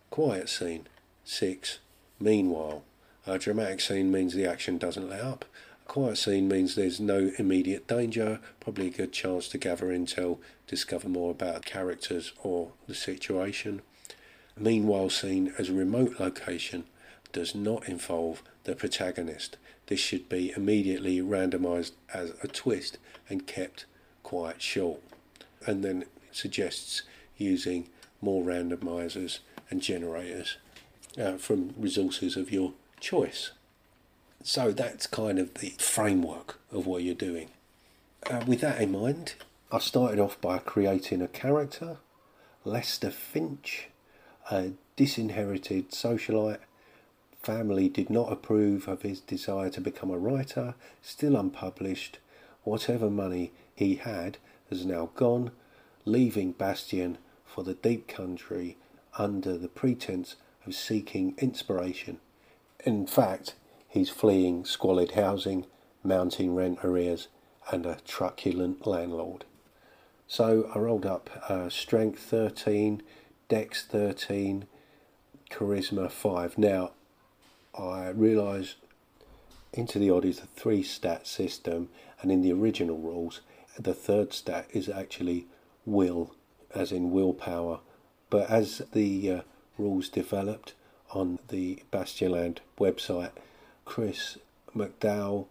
quiet 0.09 0.49
scene. 0.49 0.87
6, 1.25 1.79
meanwhile. 2.19 2.83
A 3.27 3.37
dramatic 3.37 3.81
scene 3.81 4.11
means 4.11 4.33
the 4.33 4.47
action 4.47 4.77
doesn't 4.77 5.09
let 5.09 5.21
up. 5.21 5.45
A 5.85 5.87
quiet 5.87 6.17
scene 6.17 6.47
means 6.47 6.73
there's 6.73 6.99
no 6.99 7.31
immediate 7.37 7.87
danger, 7.87 8.39
probably 8.59 8.87
a 8.87 8.91
good 8.91 9.11
chance 9.11 9.47
to 9.49 9.57
gather 9.57 9.87
intel, 9.87 10.39
discover 10.65 11.07
more 11.07 11.31
about 11.31 11.65
characters 11.65 12.33
or 12.41 12.71
the 12.87 12.95
situation. 12.95 13.81
A 14.57 14.59
meanwhile 14.59 15.09
scene 15.09 15.53
as 15.59 15.69
a 15.69 15.73
remote 15.73 16.19
location 16.19 16.85
does 17.31 17.55
not 17.55 17.87
involve 17.87 18.43
the 18.63 18.75
protagonist. 18.75 19.57
This 19.87 19.99
should 19.99 20.29
be 20.29 20.53
immediately 20.55 21.19
randomized 21.19 21.91
as 22.13 22.31
a 22.43 22.47
twist 22.47 22.97
and 23.29 23.47
kept 23.47 23.85
quite 24.23 24.61
short. 24.61 25.01
And 25.65 25.83
then 25.83 26.05
suggests 26.31 27.03
using 27.37 27.89
more 28.21 28.43
randomizers 28.43 29.39
and 29.69 29.81
generators 29.81 30.57
uh, 31.19 31.33
from 31.33 31.73
resources 31.77 32.35
of 32.35 32.51
your 32.51 32.73
choice. 32.99 33.51
So 34.43 34.71
that's 34.71 35.07
kind 35.07 35.39
of 35.39 35.53
the 35.55 35.73
framework 35.77 36.59
of 36.71 36.85
what 36.85 37.03
you're 37.03 37.15
doing. 37.15 37.49
Uh, 38.29 38.43
with 38.47 38.61
that 38.61 38.81
in 38.81 38.91
mind, 38.91 39.35
I 39.71 39.79
started 39.79 40.19
off 40.19 40.39
by 40.41 40.59
creating 40.59 41.21
a 41.21 41.27
character, 41.27 41.97
Lester 42.65 43.11
Finch, 43.11 43.87
a 44.49 44.71
disinherited 44.95 45.91
socialite 45.91 46.59
family 47.43 47.89
did 47.89 48.09
not 48.09 48.31
approve 48.31 48.87
of 48.87 49.01
his 49.01 49.19
desire 49.19 49.69
to 49.69 49.81
become 49.81 50.11
a 50.11 50.17
writer, 50.17 50.75
still 51.01 51.35
unpublished. 51.35 52.19
Whatever 52.63 53.09
money 53.09 53.51
he 53.75 53.95
had 53.95 54.37
has 54.69 54.85
now 54.85 55.09
gone, 55.15 55.51
leaving 56.05 56.51
Bastion 56.51 57.17
for 57.45 57.63
the 57.63 57.73
deep 57.73 58.07
country 58.07 58.77
under 59.17 59.57
the 59.57 59.67
pretense 59.67 60.35
of 60.65 60.75
seeking 60.75 61.33
inspiration. 61.37 62.19
In 62.85 63.07
fact, 63.07 63.55
he's 63.89 64.09
fleeing 64.09 64.65
squalid 64.65 65.11
housing, 65.11 65.65
mounting 66.03 66.55
rent 66.55 66.79
arrears, 66.83 67.27
and 67.71 67.85
a 67.85 67.97
truculent 68.05 68.87
landlord. 68.87 69.45
So 70.27 70.71
I 70.73 70.79
rolled 70.79 71.05
up 71.05 71.29
uh, 71.49 71.69
strength 71.69 72.19
13, 72.19 73.01
dex 73.49 73.85
13, 73.85 74.65
charisma 75.49 76.09
5. 76.09 76.57
Now, 76.57 76.91
I 77.77 78.09
realised 78.09 78.75
Into 79.73 79.99
the 79.99 80.09
Odd 80.09 80.25
is 80.25 80.39
a 80.39 80.47
three 80.47 80.83
stat 80.83 81.25
system, 81.25 81.89
and 82.21 82.31
in 82.31 82.41
the 82.41 82.51
original 82.51 82.97
rules, 82.97 83.41
the 83.79 83.93
third 83.93 84.33
stat 84.33 84.67
is 84.71 84.89
actually 84.89 85.47
will, 85.85 86.35
as 86.75 86.91
in 86.91 87.11
willpower. 87.11 87.79
But 88.29 88.49
as 88.49 88.81
the 88.91 89.31
uh, 89.31 89.41
rules 89.77 90.09
developed 90.09 90.73
on 91.11 91.39
the 91.47 91.83
Bastionland 91.91 92.59
website, 92.79 93.31
Chris 93.85 94.37
McDowall 94.75 95.47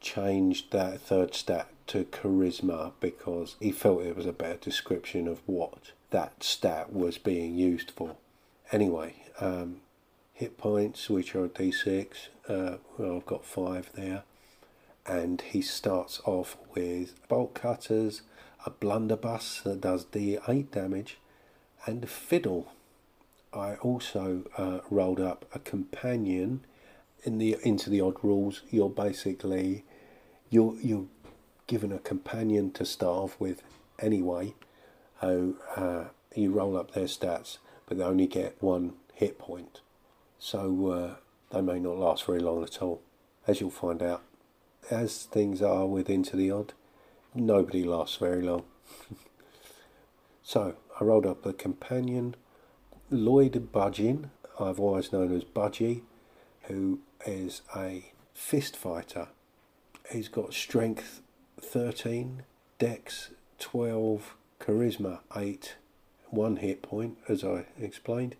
changed 0.00 0.70
that 0.72 1.00
third 1.00 1.34
stat 1.34 1.68
to 1.86 2.04
charisma 2.04 2.92
because 3.00 3.56
he 3.60 3.72
felt 3.72 4.02
it 4.02 4.16
was 4.16 4.26
a 4.26 4.32
better 4.32 4.56
description 4.56 5.28
of 5.28 5.40
what 5.46 5.92
that 6.10 6.42
stat 6.42 6.92
was 6.92 7.18
being 7.18 7.56
used 7.56 7.90
for. 7.90 8.16
Anyway, 8.72 9.14
um, 9.40 9.80
hit 10.34 10.58
points, 10.58 11.08
which 11.08 11.34
are 11.34 11.48
d6, 11.48 12.28
uh, 12.48 12.76
well, 12.98 13.16
I've 13.16 13.26
got 13.26 13.44
five 13.44 13.90
there. 13.94 14.24
And 15.06 15.40
he 15.40 15.62
starts 15.62 16.20
off 16.24 16.56
with 16.74 17.14
bolt 17.28 17.54
cutters, 17.54 18.22
a 18.66 18.70
blunderbuss 18.70 19.60
that 19.62 19.80
does 19.80 20.04
d8 20.06 20.70
damage, 20.70 21.18
and 21.86 22.04
a 22.04 22.08
fiddle. 22.08 22.72
I 23.52 23.76
also 23.76 24.44
uh, 24.58 24.80
rolled 24.90 25.20
up 25.20 25.46
a 25.54 25.58
companion 25.58 26.64
in 27.22 27.38
the 27.38 27.56
into 27.62 27.88
the 27.88 28.00
odd 28.00 28.16
rules. 28.22 28.62
You're 28.70 28.90
basically 28.90 29.84
you're 30.50 30.74
you're 30.80 31.06
given 31.66 31.92
a 31.92 31.98
companion 31.98 32.70
to 32.72 32.84
start 32.84 33.16
off 33.16 33.40
with 33.40 33.62
anyway. 33.98 34.54
Oh, 35.22 35.54
uh, 35.76 36.04
you 36.34 36.50
roll 36.50 36.76
up 36.76 36.92
their 36.92 37.04
stats, 37.04 37.58
but 37.86 37.98
they 37.98 38.04
only 38.04 38.26
get 38.26 38.56
one 38.60 38.94
hit 39.14 39.38
point, 39.38 39.80
so 40.44 40.90
uh, 40.90 41.14
they 41.54 41.62
may 41.62 41.78
not 41.78 41.96
last 41.96 42.26
very 42.26 42.38
long 42.38 42.62
at 42.62 42.82
all, 42.82 43.00
as 43.46 43.62
you'll 43.62 43.70
find 43.70 44.02
out. 44.02 44.22
As 44.90 45.22
things 45.22 45.62
are 45.62 45.86
with 45.86 46.10
Into 46.10 46.36
the 46.36 46.50
Odd, 46.50 46.74
nobody 47.34 47.82
lasts 47.82 48.16
very 48.16 48.42
long. 48.42 48.64
so 50.42 50.76
I 51.00 51.04
rolled 51.04 51.24
up 51.24 51.46
a 51.46 51.54
companion, 51.54 52.36
Lloyd 53.08 53.72
Budgin, 53.72 54.28
I've 54.60 54.78
always 54.78 55.14
known 55.14 55.34
as 55.34 55.44
Budgie, 55.44 56.02
who 56.64 56.98
is 57.24 57.62
a 57.74 58.12
fist 58.34 58.76
fighter. 58.76 59.28
He's 60.12 60.28
got 60.28 60.52
strength 60.52 61.22
13, 61.58 62.42
dex 62.78 63.30
12, 63.60 64.34
charisma 64.60 65.20
8, 65.34 65.76
one 66.28 66.56
hit 66.56 66.82
point, 66.82 67.16
as 67.30 67.42
I 67.42 67.64
explained, 67.80 68.34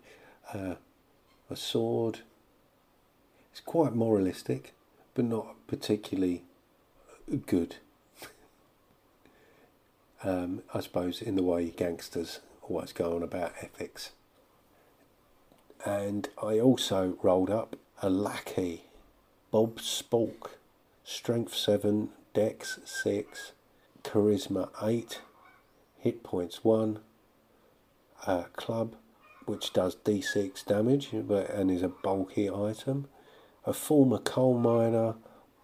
uh, 0.53 0.75
a 1.49 1.55
sword. 1.55 2.19
It's 3.51 3.61
quite 3.61 3.93
moralistic, 3.93 4.73
but 5.13 5.25
not 5.25 5.55
particularly 5.67 6.43
good. 7.45 7.77
um, 10.23 10.63
I 10.73 10.81
suppose, 10.81 11.21
in 11.21 11.35
the 11.35 11.43
way 11.43 11.69
gangsters 11.69 12.39
always 12.61 12.91
go 12.91 13.15
on 13.15 13.23
about 13.23 13.53
ethics. 13.61 14.11
And 15.85 16.29
I 16.41 16.59
also 16.59 17.17
rolled 17.21 17.49
up 17.49 17.75
a 18.01 18.09
lackey, 18.09 18.85
Bob 19.51 19.77
Spalk, 19.77 20.51
strength 21.03 21.53
7, 21.53 22.09
dex 22.33 22.79
6, 22.83 23.51
charisma 24.03 24.69
8, 24.81 25.21
hit 25.99 26.23
points 26.23 26.63
1, 26.63 26.99
a 28.27 28.45
club 28.55 28.95
which 29.45 29.73
does 29.73 29.95
d6 29.97 30.65
damage 30.65 31.09
but, 31.13 31.49
and 31.49 31.69
is 31.71 31.83
a 31.83 31.89
bulky 31.89 32.49
item, 32.49 33.07
a 33.65 33.73
former 33.73 34.17
coal 34.17 34.57
miner, 34.57 35.15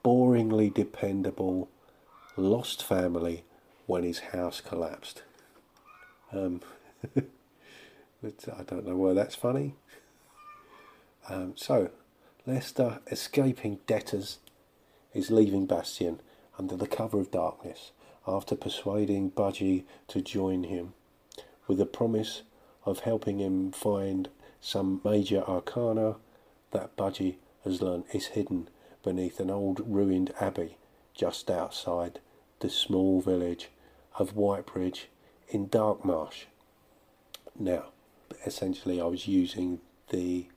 boringly 0.04 0.74
dependable, 0.74 1.70
lost 2.36 2.84
family 2.84 3.44
when 3.86 4.04
his 4.04 4.20
house 4.20 4.62
collapsed. 4.62 5.24
Um, 6.32 6.62
I 7.16 8.64
don't 8.68 8.88
know 8.88 8.96
why 8.96 9.14
that's 9.14 9.36
funny. 9.36 9.76
Um, 11.28 11.54
so, 11.56 11.90
Lester, 12.46 13.00
escaping 13.08 13.80
debtors, 13.88 14.40
is 15.14 15.30
leaving 15.30 15.66
Bastion 15.66 16.20
under 16.58 16.76
the 16.76 16.88
cover 16.88 17.20
of 17.20 17.32
darkness 17.32 17.92
after 18.28 18.56
persuading 18.56 19.32
Budgie 19.32 19.84
to 20.08 20.22
join 20.22 20.64
him, 20.64 20.94
with 21.68 21.80
the 21.80 21.86
promise 21.86 22.44
of 22.86 23.00
helping 23.00 23.40
him 23.40 23.72
find 23.72 24.30
some 24.60 25.02
major 25.04 25.44
arcana 25.48 26.16
that 26.72 26.96
Budgie 26.96 27.36
has 27.64 27.82
learned 27.82 28.06
is 28.14 28.28
hidden 28.28 28.70
beneath 29.04 29.40
an 29.40 29.50
old 29.50 29.82
ruined 29.86 30.34
abbey 30.40 30.78
just 31.14 31.50
outside 31.50 32.20
the 32.60 32.70
small 32.70 33.22
village 33.22 33.70
of 34.18 34.36
Whitebridge 34.36 35.06
in 35.50 35.68
Darkmarsh. 35.68 36.46
Now, 37.58 37.86
essentially, 38.46 39.02
I 39.02 39.06
was 39.06 39.28
using 39.28 39.80
the 40.10 40.48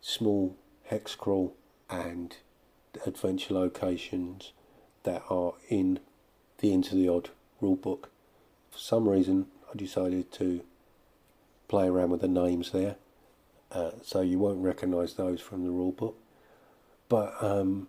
small 0.00 0.56
hex 0.84 1.14
crawl 1.14 1.54
and 1.88 2.36
adventure 3.06 3.54
locations 3.54 4.52
that 5.04 5.22
are 5.30 5.54
in 5.68 6.00
the 6.58 6.72
Into 6.72 6.94
the 6.94 7.08
Odd 7.08 7.30
rulebook. 7.60 8.04
For 8.70 8.78
some 8.78 9.08
reason, 9.08 9.46
I 9.72 9.76
decided 9.76 10.30
to 10.32 10.62
play 11.72 11.88
around 11.88 12.10
with 12.10 12.20
the 12.20 12.28
names 12.28 12.70
there, 12.72 12.96
uh, 13.70 13.92
so 14.02 14.20
you 14.20 14.38
won't 14.38 14.62
recognise 14.62 15.14
those 15.14 15.40
from 15.40 15.64
the 15.64 15.70
rulebook. 15.70 16.12
But 17.08 17.34
um, 17.42 17.86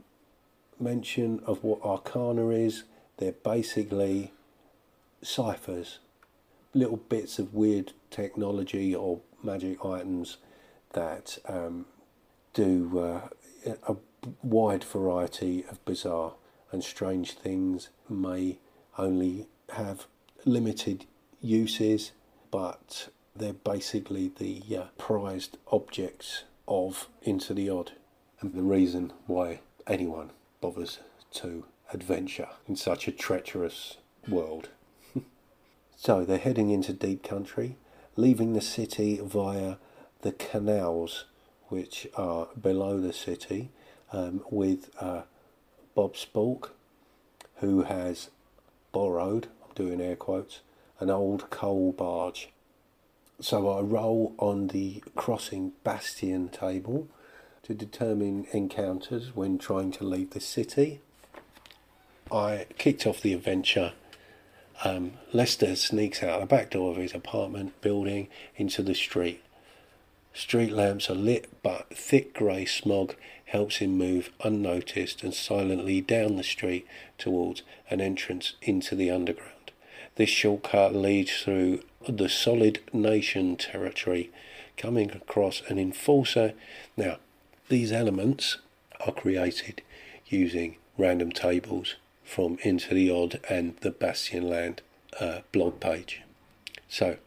mention 0.80 1.41
of 1.46 1.65
what 1.65 1.84
Arcana 1.84 2.48
is, 2.48 2.86
they're 3.17 3.34
basically 3.34 4.32
ciphers, 5.22 6.00
little 6.74 6.96
bits 6.96 7.39
of 7.39 7.54
weird 7.54 7.91
technology 8.10 8.96
or 8.96 9.19
magic 9.43 9.84
items 9.84 10.38
that 10.93 11.38
um, 11.46 11.86
do 12.54 12.98
uh, 13.00 13.28
a 13.86 13.98
wide 14.41 14.86
variety 14.86 15.65
of 15.69 15.84
bizarre 15.84 16.36
and 16.72 16.86
strange 16.86 17.34
things, 17.34 17.89
may 18.08 18.60
only 18.98 19.48
have 19.74 20.08
limited 20.46 21.04
uses, 21.41 22.13
but 22.50 23.10
they're 23.36 23.54
basically 23.54 24.32
the 24.38 24.78
uh, 24.78 24.84
prized 24.98 25.58
objects 25.72 26.43
of 26.67 27.08
Into 27.22 27.54
the 27.54 27.69
Odd, 27.69 27.93
and 28.39 28.54
the 28.54 28.62
reason 28.62 29.12
why 29.26 29.60
anyone 29.88 30.32
bothers 30.62 31.00
to 31.32 31.65
adventure 31.93 32.50
in 32.67 32.76
such 32.76 33.08
a 33.08 33.12
treacherous 33.12 33.98
world. 34.28 34.69
so 35.96 36.24
they're 36.24 36.38
heading 36.38 36.69
into 36.69 36.93
deep 36.93 37.24
country, 37.24 37.76
leaving 38.15 38.54
the 38.54 38.62
city 38.62 39.19
via 39.24 39.76
the 40.22 40.32
canals 40.32 41.26
which 41.67 42.08
are 42.15 42.48
below 42.60 43.00
the 43.00 43.13
city, 43.13 43.69
um, 44.12 44.43
with 44.50 44.91
uh, 45.00 45.24
Bob 45.96 46.13
Spalk, 46.13 46.69
who 47.58 47.84
has 47.84 48.30
borrowed, 48.91 49.48
I'm 49.63 49.74
doing 49.74 50.00
air 50.00 50.15
quotes, 50.15 50.62
an 51.00 51.10
old 51.10 51.50
coal 51.50 51.91
barge. 51.91 52.50
So 53.39 53.69
I 53.69 53.82
roll 53.82 54.34
on 54.38 54.67
the 54.67 55.04
crossing 55.15 55.74
bastion 55.84 56.50
table 56.50 57.08
to 57.63 57.74
determine 57.74 58.46
encounters 58.52 59.36
when 59.36 59.58
trying 59.58 59.91
to 59.93 60.04
leave 60.04 60.32
the 60.32 60.39
city. 60.39 61.02
I 62.32 62.67
kicked 62.78 63.06
off 63.06 63.22
the 63.22 63.34
adventure. 63.34 63.93
Um, 64.84 65.13
Lester 65.32 65.76
sneaks 65.76 66.24
out 66.24 66.39
the 66.39 66.46
back 66.46 66.72
door 66.72 66.91
of 66.91 66.98
his 66.98 67.13
apartment 67.13 67.80
building 67.82 68.28
into 68.56 68.82
the 68.82 68.96
street. 68.96 69.41
Street 70.34 70.72
lamps 70.72 71.10
are 71.10 71.15
lit, 71.15 71.48
but 71.62 71.96
thick 71.96 72.34
grey 72.34 72.65
smog 72.65 73.15
helps 73.46 73.78
him 73.78 73.98
move 73.98 74.32
unnoticed 74.43 75.24
and 75.24 75.34
silently 75.34 76.02
down 76.02 76.38
the 76.38 76.43
street 76.43 76.88
towards 77.17 77.62
an 77.89 78.02
entrance 78.02 78.54
into 78.62 78.96
the 78.96 79.12
underground. 79.12 79.53
This 80.15 80.30
shortcut 80.30 80.95
leads 80.95 81.32
through 81.41 81.82
the 82.08 82.30
solid 82.30 82.82
nation 82.93 83.56
territory, 83.56 84.32
coming 84.78 85.12
across 85.12 85.62
an 85.67 85.80
enforcer. 85.80 86.54
Now, 86.95 87.17
these 87.69 87.91
elements 87.91 88.58
are 89.06 89.13
created 89.13 89.82
using 90.28 90.78
random 90.97 91.32
tables 91.32 91.95
from 92.23 92.58
Into 92.62 92.93
the 92.93 93.10
Odd 93.10 93.39
and 93.49 93.76
the 93.78 93.91
Bastionland 93.91 94.80
uh, 95.19 95.39
blog 95.52 95.80
page. 95.80 96.21
So, 96.88 97.17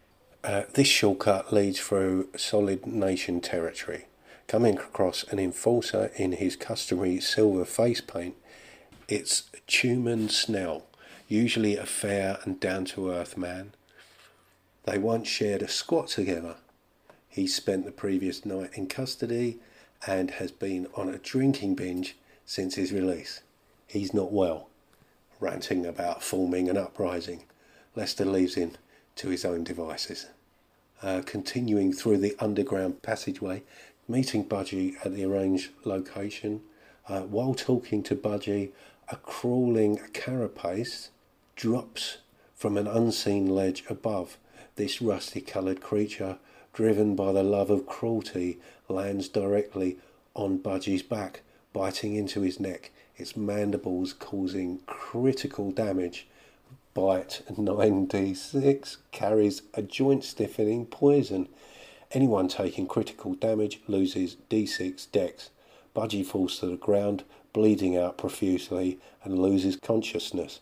uh, 0.44 0.62
this 0.74 0.86
shortcut 0.86 1.52
leads 1.52 1.80
through 1.80 2.28
solid 2.36 2.86
nation 2.86 3.40
territory. 3.40 4.06
Coming 4.46 4.78
across 4.78 5.24
an 5.24 5.40
enforcer 5.40 6.12
in 6.14 6.32
his 6.32 6.54
customary 6.54 7.18
silver 7.18 7.64
face 7.64 8.00
paint, 8.00 8.36
it's 9.08 9.50
Tuman 9.66 10.30
Snell, 10.30 10.85
usually 11.28 11.76
a 11.76 11.86
fair 11.86 12.38
and 12.44 12.60
down 12.60 12.84
to 12.86 13.10
earth 13.10 13.36
man. 13.36 13.72
They 14.84 14.98
once 14.98 15.28
shared 15.28 15.62
a 15.62 15.68
squat 15.68 16.08
together. 16.08 16.56
He 17.28 17.46
spent 17.46 17.84
the 17.84 17.92
previous 17.92 18.46
night 18.46 18.70
in 18.74 18.86
custody 18.86 19.58
and 20.06 20.32
has 20.32 20.52
been 20.52 20.86
on 20.94 21.08
a 21.08 21.18
drinking 21.18 21.74
binge 21.74 22.16
since 22.44 22.76
his 22.76 22.92
release. 22.92 23.42
He's 23.86 24.14
not 24.14 24.32
well, 24.32 24.68
ranting 25.40 25.84
about 25.84 26.22
forming 26.22 26.68
an 26.68 26.76
uprising. 26.76 27.44
Lester 27.94 28.24
leaves 28.24 28.54
him 28.54 28.72
to 29.16 29.28
his 29.28 29.44
own 29.44 29.64
devices 29.64 30.26
uh, 31.02 31.22
continuing 31.24 31.92
through 31.92 32.18
the 32.18 32.34
underground 32.38 33.02
passageway, 33.02 33.62
meeting 34.08 34.44
Budgie 34.44 34.94
at 35.04 35.14
the 35.14 35.24
arranged 35.24 35.70
location. 35.84 36.62
Uh, 37.08 37.20
while 37.22 37.54
talking 37.54 38.02
to 38.04 38.16
Budgie, 38.16 38.70
a 39.08 39.16
crawling 39.16 40.00
carapace 40.12 41.10
drops 41.56 42.18
from 42.54 42.76
an 42.76 42.86
unseen 42.86 43.46
ledge 43.46 43.82
above. 43.88 44.36
This 44.76 45.00
rusty 45.00 45.40
coloured 45.40 45.80
creature, 45.80 46.36
driven 46.74 47.16
by 47.16 47.32
the 47.32 47.42
love 47.42 47.70
of 47.70 47.86
cruelty, 47.86 48.58
lands 48.88 49.26
directly 49.28 49.96
on 50.34 50.58
Budgie's 50.58 51.02
back, 51.02 51.40
biting 51.72 52.14
into 52.14 52.42
his 52.42 52.60
neck, 52.60 52.92
its 53.16 53.36
mandibles 53.36 54.12
causing 54.12 54.80
critical 54.86 55.70
damage. 55.70 56.28
Bite 56.92 57.42
9d6 57.50 58.98
carries 59.10 59.62
a 59.72 59.80
joint 59.80 60.24
stiffening 60.24 60.84
poison. 60.84 61.48
Anyone 62.12 62.48
taking 62.48 62.86
critical 62.86 63.34
damage 63.34 63.80
loses 63.88 64.36
d6 64.50 65.10
dex. 65.10 65.50
Budgie 65.94 66.24
falls 66.24 66.58
to 66.58 66.66
the 66.66 66.76
ground, 66.76 67.24
bleeding 67.54 67.96
out 67.96 68.18
profusely, 68.18 68.98
and 69.24 69.38
loses 69.38 69.76
consciousness. 69.76 70.60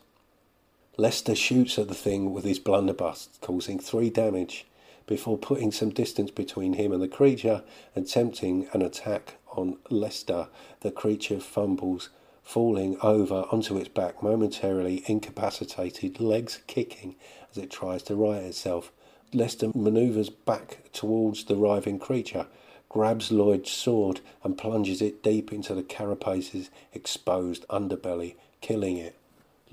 Lester 0.96 1.35
shoots 1.35 1.76
at 1.76 1.88
the 1.88 1.94
thing 1.94 2.33
with 2.33 2.44
his 2.44 2.61
blunderbuss, 2.61 3.28
causing 3.40 3.80
three 3.80 4.11
damage, 4.11 4.64
before 5.07 5.37
putting 5.37 5.72
some 5.72 5.90
distance 5.90 6.30
between 6.30 6.74
him 6.74 6.92
and 6.92 7.02
the 7.02 7.09
creature, 7.09 7.64
attempting 7.96 8.68
an 8.72 8.80
attack 8.80 9.35
on 9.57 9.78
Lester. 9.90 10.46
The 10.83 10.92
creature 10.92 11.40
fumbles, 11.40 12.11
falling 12.44 12.96
over 13.02 13.44
onto 13.50 13.76
its 13.76 13.88
back, 13.88 14.22
momentarily 14.22 15.02
incapacitated, 15.07 16.20
legs 16.20 16.61
kicking 16.68 17.16
as 17.50 17.59
it 17.59 17.72
tries 17.72 18.04
to 18.04 18.14
right 18.14 18.44
itself. 18.44 18.92
Lester 19.33 19.72
maneuvers 19.74 20.30
back 20.30 20.92
towards 20.92 21.42
the 21.46 21.57
writhing 21.57 21.98
creature, 21.98 22.46
grabs 22.88 23.33
Lloyd's 23.33 23.72
sword, 23.72 24.20
and 24.44 24.57
plunges 24.57 25.02
it 25.02 25.24
deep 25.24 25.52
into 25.52 25.74
the 25.74 25.83
carapace's 25.83 26.70
exposed 26.92 27.66
underbelly, 27.66 28.37
killing 28.61 28.96
it. 28.96 29.16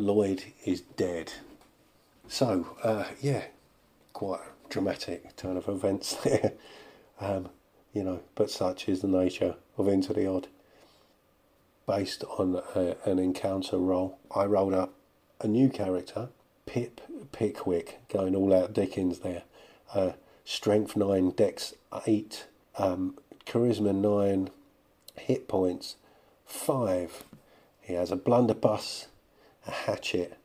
Lloyd 0.01 0.43
is 0.65 0.81
dead. 0.81 1.31
So, 2.27 2.75
uh, 2.83 3.05
yeah, 3.21 3.43
quite 4.13 4.41
dramatic 4.69 5.35
turn 5.35 5.57
of 5.57 5.67
events 5.67 6.13
there. 6.23 6.53
Um, 7.19 7.49
you 7.93 8.03
know, 8.03 8.21
but 8.35 8.49
such 8.49 8.89
is 8.89 9.01
the 9.01 9.07
nature 9.07 9.55
of 9.77 9.87
Into 9.87 10.13
the 10.13 10.25
Odd. 10.27 10.47
Based 11.85 12.23
on 12.37 12.61
a, 12.75 12.95
an 13.05 13.19
encounter 13.19 13.77
roll, 13.77 14.17
I 14.33 14.45
rolled 14.45 14.73
up 14.73 14.93
a 15.39 15.47
new 15.47 15.69
character, 15.69 16.29
Pip 16.65 17.01
Pickwick, 17.31 17.99
going 18.07 18.35
all 18.35 18.53
out 18.53 18.73
Dickens 18.73 19.19
there. 19.19 19.43
Uh, 19.93 20.11
strength 20.45 20.95
9, 20.95 21.31
Dex 21.31 21.73
8, 22.07 22.47
um, 22.77 23.17
Charisma 23.45 23.93
9, 23.93 24.49
hit 25.15 25.47
points 25.47 25.97
5. 26.45 27.23
He 27.81 27.93
has 27.93 28.11
a 28.11 28.15
blunderbuss 28.15 29.07
a 29.67 29.71
hatchet, 29.71 30.37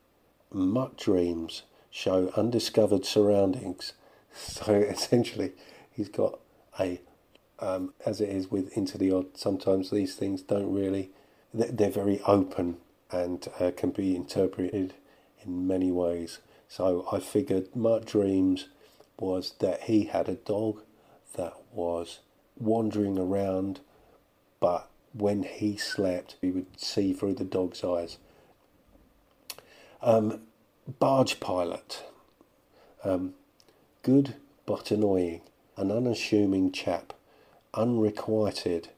muck 0.51 0.97
dreams, 0.97 1.63
show 1.89 2.31
undiscovered 2.35 3.05
surroundings. 3.05 3.93
So 4.39 4.71
essentially, 4.73 5.53
he's 5.89 6.09
got 6.09 6.39
a, 6.79 7.01
um, 7.57 7.95
as 8.05 8.21
it 8.21 8.29
is 8.29 8.51
with 8.51 8.77
Into 8.77 8.95
the 8.95 9.11
Odd, 9.11 9.35
sometimes 9.35 9.89
these 9.89 10.13
things 10.13 10.43
don't 10.43 10.71
really, 10.71 11.09
they're 11.51 11.89
very 11.89 12.21
open 12.21 12.77
and 13.11 13.47
uh, 13.59 13.71
can 13.75 13.89
be 13.89 14.15
interpreted 14.15 14.93
in 15.43 15.65
many 15.65 15.91
ways. 15.91 16.37
So 16.67 17.07
I 17.11 17.19
figured 17.19 17.75
Muck 17.75 18.05
Dreams 18.05 18.67
was 19.19 19.53
that 19.59 19.83
he 19.83 20.03
had 20.03 20.29
a 20.29 20.35
dog 20.35 20.83
that 21.35 21.53
was 21.71 22.19
wandering 22.57 23.17
around, 23.17 23.79
but 24.59 24.89
when 25.13 25.43
he 25.43 25.77
slept, 25.77 26.35
he 26.41 26.51
would 26.51 26.79
see 26.79 27.13
through 27.13 27.35
the 27.35 27.43
dog's 27.43 27.83
eyes. 27.83 28.17
Um, 30.01 30.41
barge 30.99 31.39
pilot. 31.39 32.03
Um, 33.03 33.33
good 34.03 34.35
but 34.65 34.91
annoying. 34.91 35.41
An 35.75 35.91
unassuming 35.91 36.71
chap. 36.71 37.13
Unrequited. 37.73 38.89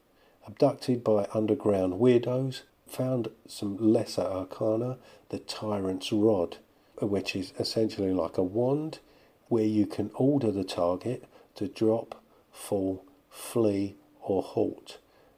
Abducted 0.46 1.04
by 1.04 1.28
underground 1.34 1.94
weirdos. 1.94 2.62
Found 2.88 3.30
some 3.48 3.78
lesser 3.78 4.24
arcana. 4.24 4.98
The 5.30 5.40
Tyrant's 5.40 6.12
Rod, 6.12 6.58
which 7.00 7.36
is 7.36 7.54
essentially 7.60 8.14
like 8.14 8.38
a 8.38 8.44
wand 8.44 9.00
where 9.48 9.64
you 9.64 9.86
can 9.86 10.12
order 10.16 10.52
the 10.52 10.64
target 10.64 11.24
to 11.56 11.68
drop, 11.68 12.22
fall, 12.52 13.04
flee, 13.30 13.96
or 14.22 14.42
halt. 14.42 14.98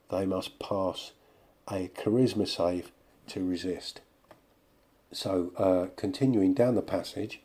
They 0.10 0.26
must 0.26 0.60
pass 0.60 1.12
a 1.70 1.90
charisma 1.90 2.48
save 2.48 2.92
to 3.28 3.44
resist. 3.48 4.02
So, 5.14 5.52
uh, 5.58 5.88
continuing 5.98 6.54
down 6.54 6.76
the 6.76 6.82
passage, 6.82 7.42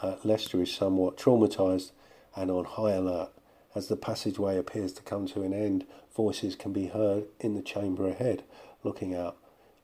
uh, 0.00 0.16
Lester 0.22 0.62
is 0.62 0.72
somewhat 0.72 1.16
traumatized 1.16 1.90
and 2.36 2.48
on 2.48 2.64
high 2.64 2.92
alert. 2.92 3.30
As 3.74 3.88
the 3.88 3.96
passageway 3.96 4.56
appears 4.56 4.92
to 4.92 5.02
come 5.02 5.26
to 5.28 5.42
an 5.42 5.52
end, 5.52 5.84
voices 6.14 6.54
can 6.54 6.72
be 6.72 6.86
heard 6.86 7.24
in 7.40 7.54
the 7.54 7.62
chamber 7.62 8.06
ahead. 8.08 8.44
Looking 8.84 9.16
out 9.16 9.36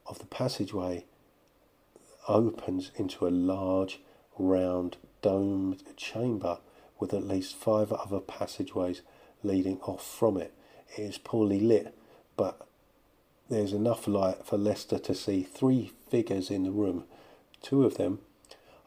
of 0.07 0.21
the 0.21 0.27
passageway 0.27 1.07
opens 2.29 2.93
into 2.95 3.27
a 3.27 3.31
large, 3.31 4.01
round, 4.39 4.97
domed 5.21 5.83
chamber 5.97 6.59
with 7.01 7.13
at 7.13 7.27
least 7.27 7.57
five 7.57 7.93
other 7.93 8.21
passageways 8.21 9.03
leading 9.43 9.81
off 9.81 10.07
from 10.07 10.37
it. 10.37 10.55
It 10.97 11.03
is 11.03 11.19
poorly 11.19 11.59
lit, 11.59 11.97
but 12.37 12.68
there's 13.49 13.73
enough 13.73 14.07
light 14.07 14.45
for 14.45 14.59
Lester 14.59 14.99
to 14.99 15.15
see 15.15 15.43
three 15.43 15.93
figures 16.11 16.51
in 16.51 16.65
the 16.65 16.71
room. 16.71 17.05
Two 17.63 17.85
of 17.85 17.97
them 17.97 18.21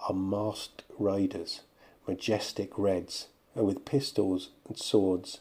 are 0.08 0.13
masked 0.13 0.84
raiders, 1.00 1.62
majestic 2.08 2.78
reds, 2.78 3.28
with 3.56 3.86
pistols 3.86 4.50
and 4.67 4.78
swords 4.78 5.39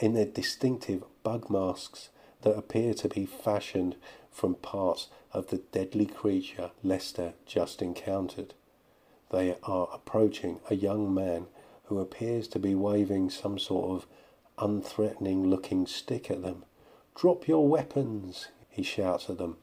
in 0.00 0.14
their 0.14 0.24
distinctive 0.24 1.04
bug 1.22 1.50
masks 1.50 2.08
that 2.42 2.56
appear 2.56 2.94
to 2.94 3.08
be 3.08 3.26
fashioned 3.26 3.96
from 4.30 4.54
parts 4.56 5.08
of 5.32 5.48
the 5.48 5.58
deadly 5.58 6.06
creature 6.06 6.70
Lester 6.82 7.34
just 7.46 7.80
encountered. 7.80 8.54
They 9.30 9.56
are 9.62 9.88
approaching 9.92 10.60
a 10.68 10.74
young 10.74 11.12
man 11.12 11.46
who 11.84 11.98
appears 11.98 12.48
to 12.48 12.58
be 12.58 12.74
waving 12.74 13.30
some 13.30 13.58
sort 13.58 13.90
of 13.90 14.06
unthreatening 14.58 15.46
looking 15.46 15.86
stick 15.86 16.30
at 16.30 16.42
them. 16.42 16.64
Drop 17.16 17.46
your 17.46 17.66
weapons, 17.66 18.48
he 18.68 18.82
shouts 18.82 19.30
at 19.30 19.38
them. 19.38 19.56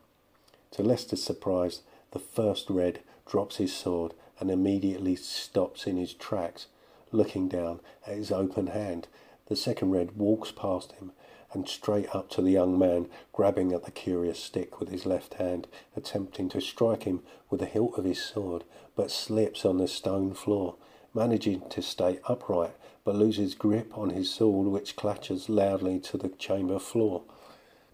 To 0.71 0.83
Lester's 0.83 1.21
surprise, 1.21 1.81
the 2.11 2.17
first 2.17 2.69
red 2.69 3.01
drops 3.27 3.57
his 3.57 3.75
sword 3.75 4.13
and 4.39 4.49
immediately 4.49 5.15
stops 5.17 5.85
in 5.85 5.97
his 5.97 6.13
tracks, 6.13 6.67
looking 7.11 7.49
down 7.49 7.81
at 8.07 8.15
his 8.15 8.31
open 8.31 8.67
hand. 8.67 9.09
The 9.47 9.57
second 9.57 9.91
red 9.91 10.17
walks 10.17 10.51
past 10.51 10.93
him 10.93 11.11
and 11.53 11.67
straight 11.67 12.15
up 12.15 12.29
to 12.31 12.41
the 12.41 12.51
young 12.51 12.79
man, 12.79 13.09
grabbing 13.33 13.73
at 13.73 13.83
the 13.83 13.91
curious 13.91 14.39
stick 14.39 14.79
with 14.79 14.89
his 14.89 15.05
left 15.05 15.33
hand, 15.35 15.67
attempting 15.95 16.47
to 16.49 16.61
strike 16.61 17.03
him 17.03 17.21
with 17.49 17.59
the 17.59 17.65
hilt 17.65 17.97
of 17.97 18.05
his 18.05 18.23
sword, 18.23 18.63
but 18.95 19.11
slips 19.11 19.65
on 19.65 19.77
the 19.77 19.89
stone 19.89 20.33
floor, 20.33 20.75
managing 21.13 21.61
to 21.69 21.81
stay 21.81 22.19
upright, 22.27 22.75
but 23.03 23.15
loses 23.15 23.55
grip 23.55 23.97
on 23.97 24.11
his 24.11 24.31
sword, 24.31 24.67
which 24.67 24.95
clatters 24.95 25.49
loudly 25.49 25.99
to 25.99 26.17
the 26.17 26.29
chamber 26.29 26.79
floor. 26.79 27.23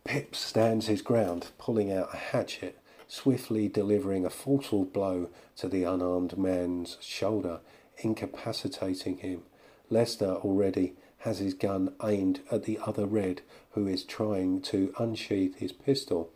Pip 0.07 0.37
stands 0.37 0.87
his 0.87 1.01
ground, 1.01 1.47
pulling 1.57 1.91
out 1.91 2.13
a 2.13 2.17
hatchet, 2.17 2.79
swiftly 3.09 3.67
delivering 3.67 4.25
a 4.25 4.29
fatal 4.29 4.85
blow 4.85 5.27
to 5.57 5.67
the 5.67 5.83
unarmed 5.83 6.37
man's 6.37 6.95
shoulder, 7.01 7.59
incapacitating 7.97 9.17
him. 9.17 9.43
Lester 9.89 10.35
already 10.35 10.93
has 11.19 11.39
his 11.39 11.53
gun 11.53 11.93
aimed 12.01 12.39
at 12.49 12.63
the 12.63 12.79
other 12.85 13.05
red, 13.05 13.41
who 13.71 13.85
is 13.85 14.05
trying 14.05 14.61
to 14.61 14.93
unsheath 14.97 15.57
his 15.57 15.73
pistol. 15.73 16.29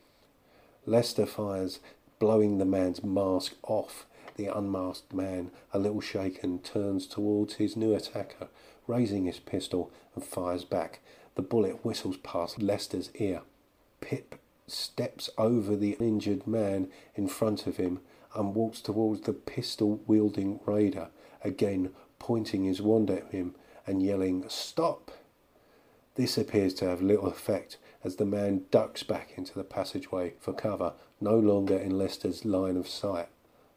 Lester 0.85 1.25
fires, 1.25 1.79
blowing 2.19 2.57
the 2.57 2.65
man's 2.65 3.01
mask 3.01 3.53
off. 3.63 4.05
The 4.35 4.47
unmasked 4.47 5.13
man, 5.13 5.49
a 5.73 5.79
little 5.79 6.01
shaken, 6.01 6.59
turns 6.59 7.07
towards 7.07 7.53
his 7.53 7.77
new 7.77 7.95
attacker, 7.95 8.49
raising 8.85 9.23
his 9.23 9.39
pistol 9.39 9.91
and 10.13 10.21
fires 10.21 10.65
back. 10.65 10.99
The 11.35 11.41
bullet 11.41 11.85
whistles 11.85 12.17
past 12.17 12.61
Lester's 12.61 13.09
ear. 13.15 13.43
Pip 14.01 14.35
steps 14.67 15.29
over 15.37 15.75
the 15.75 15.97
injured 15.99 16.45
man 16.45 16.89
in 17.15 17.27
front 17.27 17.67
of 17.67 17.77
him 17.77 17.99
and 18.35 18.55
walks 18.55 18.81
towards 18.81 19.21
the 19.21 19.33
pistol 19.33 20.01
wielding 20.07 20.59
raider, 20.65 21.09
again 21.43 21.93
pointing 22.19 22.63
his 22.63 22.81
wand 22.81 23.09
at 23.09 23.31
him 23.31 23.55
and 23.87 24.03
yelling, 24.03 24.45
Stop! 24.47 25.11
This 26.15 26.37
appears 26.37 26.73
to 26.75 26.85
have 26.85 27.01
little 27.01 27.27
effect 27.27 27.77
as 28.03 28.17
the 28.17 28.25
man 28.25 28.65
ducks 28.71 29.03
back 29.03 29.37
into 29.37 29.53
the 29.53 29.63
passageway 29.63 30.33
for 30.39 30.53
cover, 30.53 30.93
no 31.19 31.37
longer 31.37 31.77
in 31.77 31.97
Lester's 31.97 32.45
line 32.45 32.77
of 32.77 32.87
sight. 32.87 33.29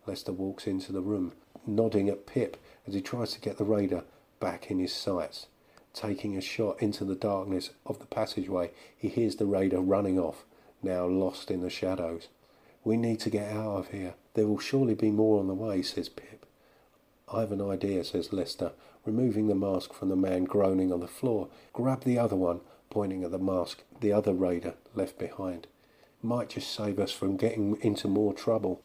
Lester 0.06 0.32
walks 0.32 0.66
into 0.66 0.92
the 0.92 1.00
room, 1.00 1.32
nodding 1.66 2.08
at 2.08 2.26
Pip 2.26 2.56
as 2.86 2.94
he 2.94 3.00
tries 3.00 3.32
to 3.32 3.40
get 3.40 3.56
the 3.56 3.64
raider 3.64 4.04
back 4.40 4.70
in 4.70 4.78
his 4.78 4.92
sights. 4.92 5.46
Taking 5.94 6.36
a 6.36 6.40
shot 6.40 6.82
into 6.82 7.04
the 7.04 7.14
darkness 7.14 7.70
of 7.86 8.00
the 8.00 8.06
passageway, 8.06 8.72
he 8.96 9.08
hears 9.08 9.36
the 9.36 9.46
raider 9.46 9.80
running 9.80 10.18
off, 10.18 10.44
now 10.82 11.06
lost 11.06 11.50
in 11.50 11.62
the 11.62 11.70
shadows. 11.70 12.28
We 12.82 12.96
need 12.96 13.20
to 13.20 13.30
get 13.30 13.50
out 13.50 13.76
of 13.76 13.90
here, 13.92 14.14
There 14.34 14.48
will 14.48 14.58
surely 14.58 14.94
be 14.94 15.10
more 15.10 15.38
on 15.38 15.46
the 15.46 15.54
way, 15.54 15.80
says 15.82 16.08
Pip. 16.08 16.44
I've 17.32 17.52
an 17.52 17.62
idea, 17.62 18.04
says 18.04 18.32
Lester, 18.32 18.72
removing 19.06 19.46
the 19.46 19.54
mask 19.54 19.92
from 19.94 20.08
the 20.08 20.16
man 20.16 20.44
groaning 20.44 20.92
on 20.92 21.00
the 21.00 21.06
floor. 21.06 21.48
Grab 21.72 22.02
the 22.02 22.18
other 22.18 22.36
one, 22.36 22.60
pointing 22.90 23.22
at 23.22 23.30
the 23.30 23.38
mask 23.38 23.82
the 24.00 24.12
other 24.12 24.34
raider 24.34 24.74
left 24.94 25.18
behind. 25.18 25.68
Might 26.22 26.50
just 26.50 26.72
save 26.72 26.98
us 26.98 27.12
from 27.12 27.36
getting 27.36 27.76
into 27.80 28.08
more 28.08 28.34
trouble. 28.34 28.82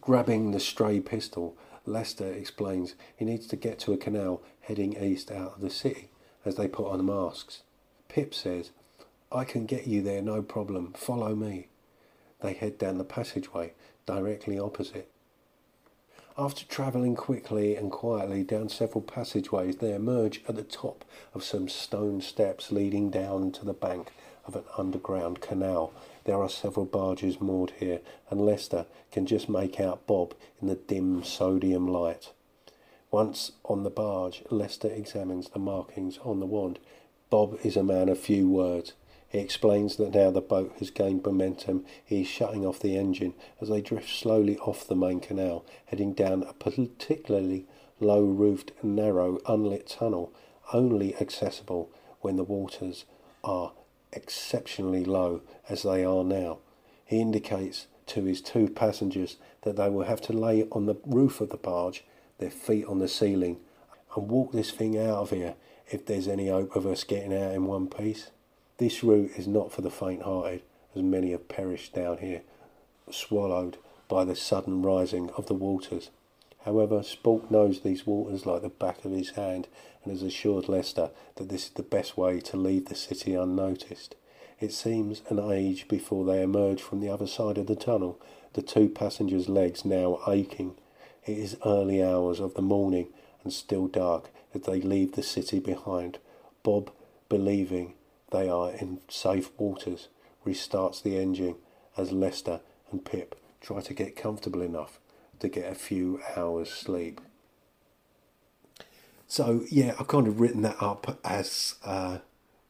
Grabbing 0.00 0.50
the 0.50 0.60
stray 0.60 1.00
pistol, 1.00 1.56
Lester 1.84 2.32
explains 2.32 2.94
he 3.16 3.24
needs 3.24 3.46
to 3.48 3.56
get 3.56 3.78
to 3.80 3.92
a 3.92 3.96
canal 3.96 4.42
heading 4.60 4.96
east 5.02 5.30
out 5.30 5.54
of 5.56 5.60
the 5.60 5.70
city 5.70 6.08
as 6.44 6.56
they 6.56 6.68
put 6.68 6.90
on 6.90 7.04
masks. 7.04 7.62
Pip 8.08 8.34
says, 8.34 8.70
I 9.30 9.44
can 9.44 9.66
get 9.66 9.86
you 9.86 10.02
there 10.02 10.22
no 10.22 10.42
problem. 10.42 10.92
Follow 10.92 11.34
me. 11.34 11.68
They 12.40 12.52
head 12.52 12.78
down 12.78 12.98
the 12.98 13.04
passageway 13.04 13.72
directly 14.06 14.58
opposite. 14.58 15.08
After 16.36 16.64
travelling 16.64 17.14
quickly 17.14 17.76
and 17.76 17.90
quietly 17.90 18.42
down 18.42 18.68
several 18.68 19.02
passageways, 19.02 19.76
they 19.76 19.94
emerge 19.94 20.42
at 20.48 20.56
the 20.56 20.62
top 20.62 21.04
of 21.34 21.44
some 21.44 21.68
stone 21.68 22.20
steps 22.20 22.72
leading 22.72 23.10
down 23.10 23.52
to 23.52 23.64
the 23.64 23.74
bank 23.74 24.12
of 24.46 24.56
an 24.56 24.64
underground 24.78 25.40
canal. 25.40 25.92
There 26.24 26.40
are 26.40 26.48
several 26.48 26.86
barges 26.86 27.40
moored 27.40 27.72
here, 27.78 28.00
and 28.30 28.40
Lester 28.40 28.86
can 29.10 29.26
just 29.26 29.48
make 29.48 29.80
out 29.80 30.06
Bob 30.06 30.34
in 30.60 30.68
the 30.68 30.76
dim 30.76 31.24
sodium 31.24 31.88
light. 31.88 32.32
Once 33.10 33.52
on 33.64 33.82
the 33.82 33.90
barge, 33.90 34.42
Lester 34.48 34.88
examines 34.88 35.48
the 35.48 35.58
markings 35.58 36.18
on 36.24 36.40
the 36.40 36.46
wand. 36.46 36.78
Bob 37.28 37.58
is 37.64 37.76
a 37.76 37.82
man 37.82 38.08
of 38.08 38.18
few 38.18 38.48
words. 38.48 38.92
He 39.28 39.38
explains 39.38 39.96
that 39.96 40.14
now 40.14 40.30
the 40.30 40.40
boat 40.40 40.74
has 40.78 40.90
gained 40.90 41.24
momentum, 41.24 41.84
he 42.04 42.20
is 42.20 42.28
shutting 42.28 42.64
off 42.66 42.78
the 42.78 42.96
engine 42.96 43.34
as 43.60 43.68
they 43.68 43.80
drift 43.80 44.08
slowly 44.08 44.58
off 44.58 44.86
the 44.86 44.94
main 44.94 45.20
canal, 45.20 45.64
heading 45.86 46.12
down 46.12 46.42
a 46.42 46.52
particularly 46.52 47.66
low 47.98 48.22
roofed, 48.22 48.72
narrow, 48.82 49.40
unlit 49.46 49.88
tunnel, 49.88 50.32
only 50.72 51.16
accessible 51.16 51.90
when 52.20 52.36
the 52.36 52.44
waters 52.44 53.06
are 53.42 53.72
exceptionally 54.12 55.04
low 55.04 55.42
as 55.68 55.82
they 55.82 56.04
are 56.04 56.24
now. 56.24 56.58
He 57.04 57.20
indicates 57.20 57.86
to 58.06 58.24
his 58.24 58.40
two 58.40 58.68
passengers 58.68 59.36
that 59.62 59.76
they 59.76 59.88
will 59.88 60.04
have 60.04 60.20
to 60.22 60.32
lay 60.32 60.64
on 60.72 60.86
the 60.86 60.96
roof 61.06 61.40
of 61.40 61.50
the 61.50 61.56
barge, 61.56 62.04
their 62.38 62.50
feet 62.50 62.86
on 62.86 62.98
the 62.98 63.08
ceiling, 63.08 63.58
and 64.14 64.28
walk 64.28 64.52
this 64.52 64.70
thing 64.70 64.98
out 64.98 65.18
of 65.18 65.30
here 65.30 65.54
if 65.90 66.06
there's 66.06 66.28
any 66.28 66.48
hope 66.48 66.74
of 66.74 66.86
us 66.86 67.04
getting 67.04 67.34
out 67.34 67.52
in 67.52 67.66
one 67.66 67.86
piece. 67.86 68.30
This 68.78 69.04
route 69.04 69.32
is 69.36 69.46
not 69.46 69.72
for 69.72 69.82
the 69.82 69.90
faint 69.90 70.22
hearted, 70.22 70.62
as 70.94 71.02
many 71.02 71.30
have 71.32 71.48
perished 71.48 71.94
down 71.94 72.18
here, 72.18 72.42
swallowed 73.10 73.76
by 74.08 74.24
the 74.24 74.36
sudden 74.36 74.82
rising 74.82 75.30
of 75.36 75.46
the 75.46 75.54
waters. 75.54 76.10
However, 76.64 77.00
Spork 77.00 77.50
knows 77.50 77.80
these 77.80 78.06
waters 78.06 78.46
like 78.46 78.62
the 78.62 78.68
back 78.68 79.04
of 79.04 79.10
his 79.10 79.30
hand 79.30 79.66
and 80.04 80.12
has 80.12 80.22
assured 80.22 80.68
Lester 80.68 81.10
that 81.34 81.48
this 81.48 81.64
is 81.64 81.70
the 81.70 81.82
best 81.82 82.16
way 82.16 82.40
to 82.40 82.56
leave 82.56 82.86
the 82.86 82.94
city 82.94 83.34
unnoticed. 83.34 84.14
It 84.60 84.72
seems 84.72 85.22
an 85.28 85.40
age 85.40 85.88
before 85.88 86.24
they 86.24 86.40
emerge 86.40 86.80
from 86.80 87.00
the 87.00 87.08
other 87.08 87.26
side 87.26 87.58
of 87.58 87.66
the 87.66 87.74
tunnel, 87.74 88.20
the 88.52 88.62
two 88.62 88.88
passengers' 88.88 89.48
legs 89.48 89.84
now 89.84 90.20
aching. 90.28 90.76
It 91.26 91.36
is 91.36 91.56
early 91.66 92.00
hours 92.02 92.38
of 92.38 92.54
the 92.54 92.62
morning 92.62 93.08
and 93.42 93.52
still 93.52 93.88
dark 93.88 94.30
as 94.54 94.62
they 94.62 94.80
leave 94.80 95.12
the 95.12 95.22
city 95.24 95.58
behind. 95.58 96.18
Bob, 96.62 96.92
believing 97.28 97.94
they 98.30 98.48
are 98.48 98.70
in 98.70 99.00
safe 99.08 99.50
waters, 99.58 100.06
restarts 100.46 101.02
the 101.02 101.18
engine 101.18 101.56
as 101.96 102.12
Lester 102.12 102.60
and 102.92 103.04
Pip 103.04 103.34
try 103.60 103.80
to 103.80 103.94
get 103.94 104.14
comfortable 104.14 104.62
enough 104.62 105.00
to 105.42 105.48
get 105.48 105.70
a 105.70 105.74
few 105.74 106.20
hours 106.36 106.70
sleep. 106.70 107.20
So 109.26 109.64
yeah, 109.70 109.94
I've 109.98 110.08
kind 110.08 110.28
of 110.28 110.40
written 110.40 110.62
that 110.62 110.76
up 110.80 111.18
as 111.24 111.74
uh, 111.84 112.18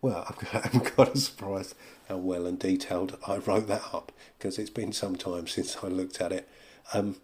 well. 0.00 0.34
I'm 0.52 0.80
kind 0.80 1.10
of 1.10 1.18
surprised 1.18 1.74
how 2.08 2.16
well 2.16 2.46
and 2.46 2.58
detailed 2.58 3.18
I 3.26 3.36
wrote 3.36 3.68
that 3.68 3.82
up 3.92 4.10
because 4.38 4.58
it's 4.58 4.70
been 4.70 4.92
some 4.92 5.16
time 5.16 5.46
since 5.46 5.76
I 5.82 5.88
looked 5.88 6.20
at 6.20 6.32
it. 6.32 6.48
Um, 6.94 7.16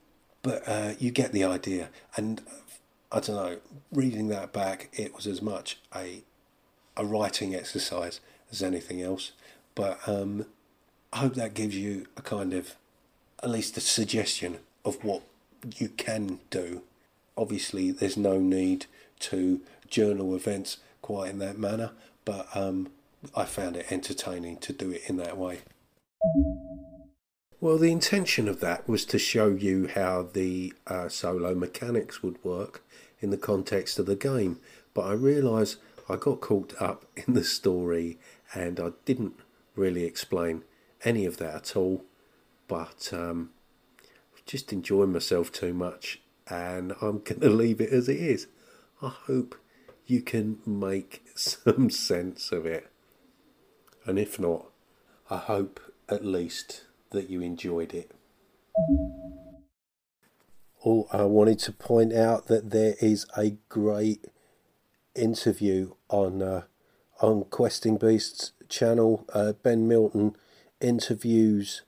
but 0.43 0.63
uh, 0.69 0.93
you 0.99 1.11
get 1.11 1.33
the 1.33 1.45
idea, 1.45 1.89
and 2.17 2.43
I 3.11 3.21
don't 3.21 3.37
know. 3.37 3.59
Reading 3.91 4.29
that 4.29 4.53
back, 4.53 4.91
it 4.93 5.15
was 5.15 5.27
as 5.27 5.43
much 5.43 5.79
a 5.95 6.23
a 6.97 7.05
writing 7.05 7.55
exercise 7.55 8.21
as 8.53 8.63
anything 8.63 9.01
else. 9.01 9.33
But 9.75 10.01
um, 10.07 10.47
I 11.13 11.19
hope 11.19 11.35
that 11.35 11.55
gives 11.55 11.77
you 11.77 12.07
a 12.17 12.23
kind 12.23 12.53
of 12.53 12.75
at 13.43 13.51
least 13.51 13.77
a 13.77 13.81
suggestion 13.81 14.59
of 14.85 15.03
what 15.05 15.23
you 15.77 15.89
can 15.89 16.41
do. 16.51 16.83
Obviously, 17.37 17.91
there's 17.91 18.17
no 18.17 18.39
need 18.39 18.87
to 19.21 19.61
journal 19.89 20.35
events 20.35 20.79
quite 21.03 21.31
in 21.31 21.39
that 21.39 21.59
manner, 21.59 21.93
but 22.25 22.49
um, 22.55 22.91
I 23.35 23.45
found 23.45 23.77
it 23.77 23.91
entertaining 23.91 24.59
to 24.59 24.73
do 24.73 24.91
it 24.91 25.03
in 25.07 25.17
that 25.17 25.37
way. 25.37 25.61
Well, 27.61 27.79
the 27.79 27.91
intention 27.91 28.49
of 28.49 28.61
that 28.61 28.89
was 28.89 29.05
to 29.07 29.19
show 29.19 29.49
you 29.49 29.89
how 29.89 30.29
the 30.33 30.73
uh, 30.87 31.09
solo 31.09 31.55
mechanics 31.55 32.23
would 32.23 32.43
work 32.45 32.85
in 33.21 33.31
the 33.31 33.37
context 33.37 33.99
of 33.99 34.07
the 34.07 34.15
game, 34.15 34.61
but 34.95 35.07
I 35.07 35.13
realise 35.13 35.77
I 36.09 36.17
got 36.17 36.41
caught 36.41 36.81
up 36.81 37.05
in 37.17 37.35
the 37.35 37.45
story 37.45 38.19
and 38.55 38.79
I 38.79 38.91
didn't 39.05 39.35
really 39.75 40.05
explain 40.05 40.63
any 41.05 41.27
of 41.27 41.37
that 41.39 41.55
at 41.55 41.77
all, 41.77 42.05
but 42.67 43.11
um, 43.13 43.51
just 44.49 44.73
enjoying 44.73 45.13
myself 45.13 45.53
too 45.53 45.75
much 45.75 46.21
and 46.49 46.93
I'm 47.01 47.19
going 47.25 47.41
to 47.41 47.51
leave 47.51 47.81
it 47.81 47.91
as 47.91 48.09
it 48.09 48.17
is. 48.17 48.49
I 49.01 49.09
hope 49.09 49.55
you 50.07 50.23
can 50.23 50.59
make 50.67 51.23
some 51.37 51.91
sense 51.91 52.51
of 52.51 52.67
it. 52.67 52.91
And 54.05 54.19
if 54.19 54.41
not, 54.41 54.67
I 55.31 55.37
hope 55.37 55.81
at 56.09 56.25
least 56.25 56.85
that 57.11 57.29
you 57.29 57.43
enjoyed 57.43 57.93
it. 57.93 58.11
Oh, 60.85 61.07
I 61.13 61.25
wanted 61.25 61.59
to 61.61 61.73
point 61.73 62.15
out 62.15 62.47
that 62.47 62.71
there 62.71 62.95
is 63.01 63.27
a 63.37 63.57
great 63.69 64.25
interview 65.15 65.93
on 66.09 66.41
uh, 66.41 66.63
on 67.21 67.45
Questing 67.45 67.99
Beasts 67.99 68.53
channel. 68.69 69.27
Uh, 69.35 69.53
ben 69.53 69.89
Milton 69.89 70.37
interviews 70.81 71.83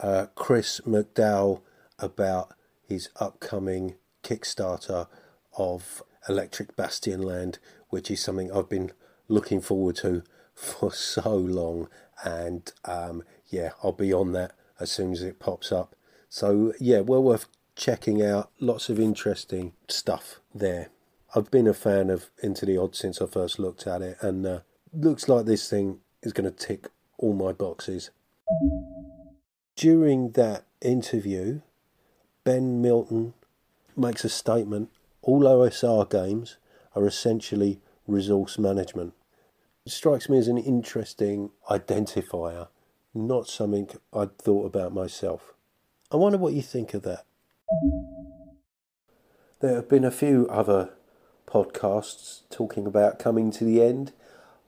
uh, 0.00 0.26
Chris 0.34 0.80
McDowall 0.80 1.62
about 2.02 2.54
his 2.86 3.08
upcoming 3.16 3.94
Kickstarter 4.22 5.08
of 5.56 6.02
Electric 6.28 6.76
Bastionland, 6.76 7.58
which 7.88 8.10
is 8.10 8.22
something 8.22 8.52
I've 8.52 8.68
been 8.68 8.92
looking 9.28 9.60
forward 9.60 9.96
to 9.96 10.22
for 10.54 10.92
so 10.92 11.34
long. 11.34 11.88
And 12.24 12.70
um, 12.84 13.22
yeah, 13.48 13.70
I'll 13.82 13.92
be 13.92 14.12
on 14.12 14.32
that 14.32 14.52
as 14.78 14.90
soon 14.90 15.12
as 15.12 15.22
it 15.22 15.40
pops 15.40 15.72
up. 15.72 15.96
So 16.28 16.72
yeah, 16.78 17.00
well 17.00 17.22
worth 17.22 17.46
checking 17.76 18.22
out. 18.22 18.50
Lots 18.60 18.88
of 18.88 18.98
interesting 18.98 19.72
stuff 19.88 20.40
there. 20.54 20.88
I've 21.34 21.50
been 21.50 21.66
a 21.66 21.74
fan 21.74 22.10
of 22.10 22.30
Into 22.42 22.66
the 22.66 22.76
Odd 22.76 22.94
since 22.94 23.22
I 23.22 23.26
first 23.26 23.58
looked 23.58 23.86
at 23.86 24.02
it, 24.02 24.18
and 24.20 24.46
uh, 24.46 24.60
looks 24.92 25.28
like 25.28 25.46
this 25.46 25.68
thing 25.68 26.00
is 26.22 26.32
going 26.32 26.50
to 26.50 26.56
tick 26.56 26.88
all 27.16 27.32
my 27.32 27.52
boxes. 27.52 28.10
During 29.76 30.32
that 30.32 30.66
interview, 30.82 31.62
Ben 32.44 32.82
Milton 32.82 33.34
makes 33.96 34.24
a 34.24 34.28
statement 34.28 34.90
all 35.22 35.42
OSR 35.42 36.10
games 36.10 36.56
are 36.96 37.06
essentially 37.06 37.80
resource 38.06 38.58
management. 38.58 39.14
It 39.86 39.92
strikes 39.92 40.28
me 40.28 40.38
as 40.38 40.48
an 40.48 40.58
interesting 40.58 41.50
identifier, 41.70 42.68
not 43.14 43.48
something 43.48 43.88
I'd 44.12 44.38
thought 44.38 44.66
about 44.66 44.92
myself. 44.92 45.54
I 46.10 46.16
wonder 46.16 46.38
what 46.38 46.54
you 46.54 46.62
think 46.62 46.94
of 46.94 47.02
that. 47.02 47.24
There 49.60 49.76
have 49.76 49.88
been 49.88 50.04
a 50.04 50.10
few 50.10 50.48
other 50.48 50.90
podcasts 51.46 52.42
talking 52.50 52.86
about 52.86 53.18
coming 53.18 53.50
to 53.52 53.64
the 53.64 53.82
end 53.82 54.12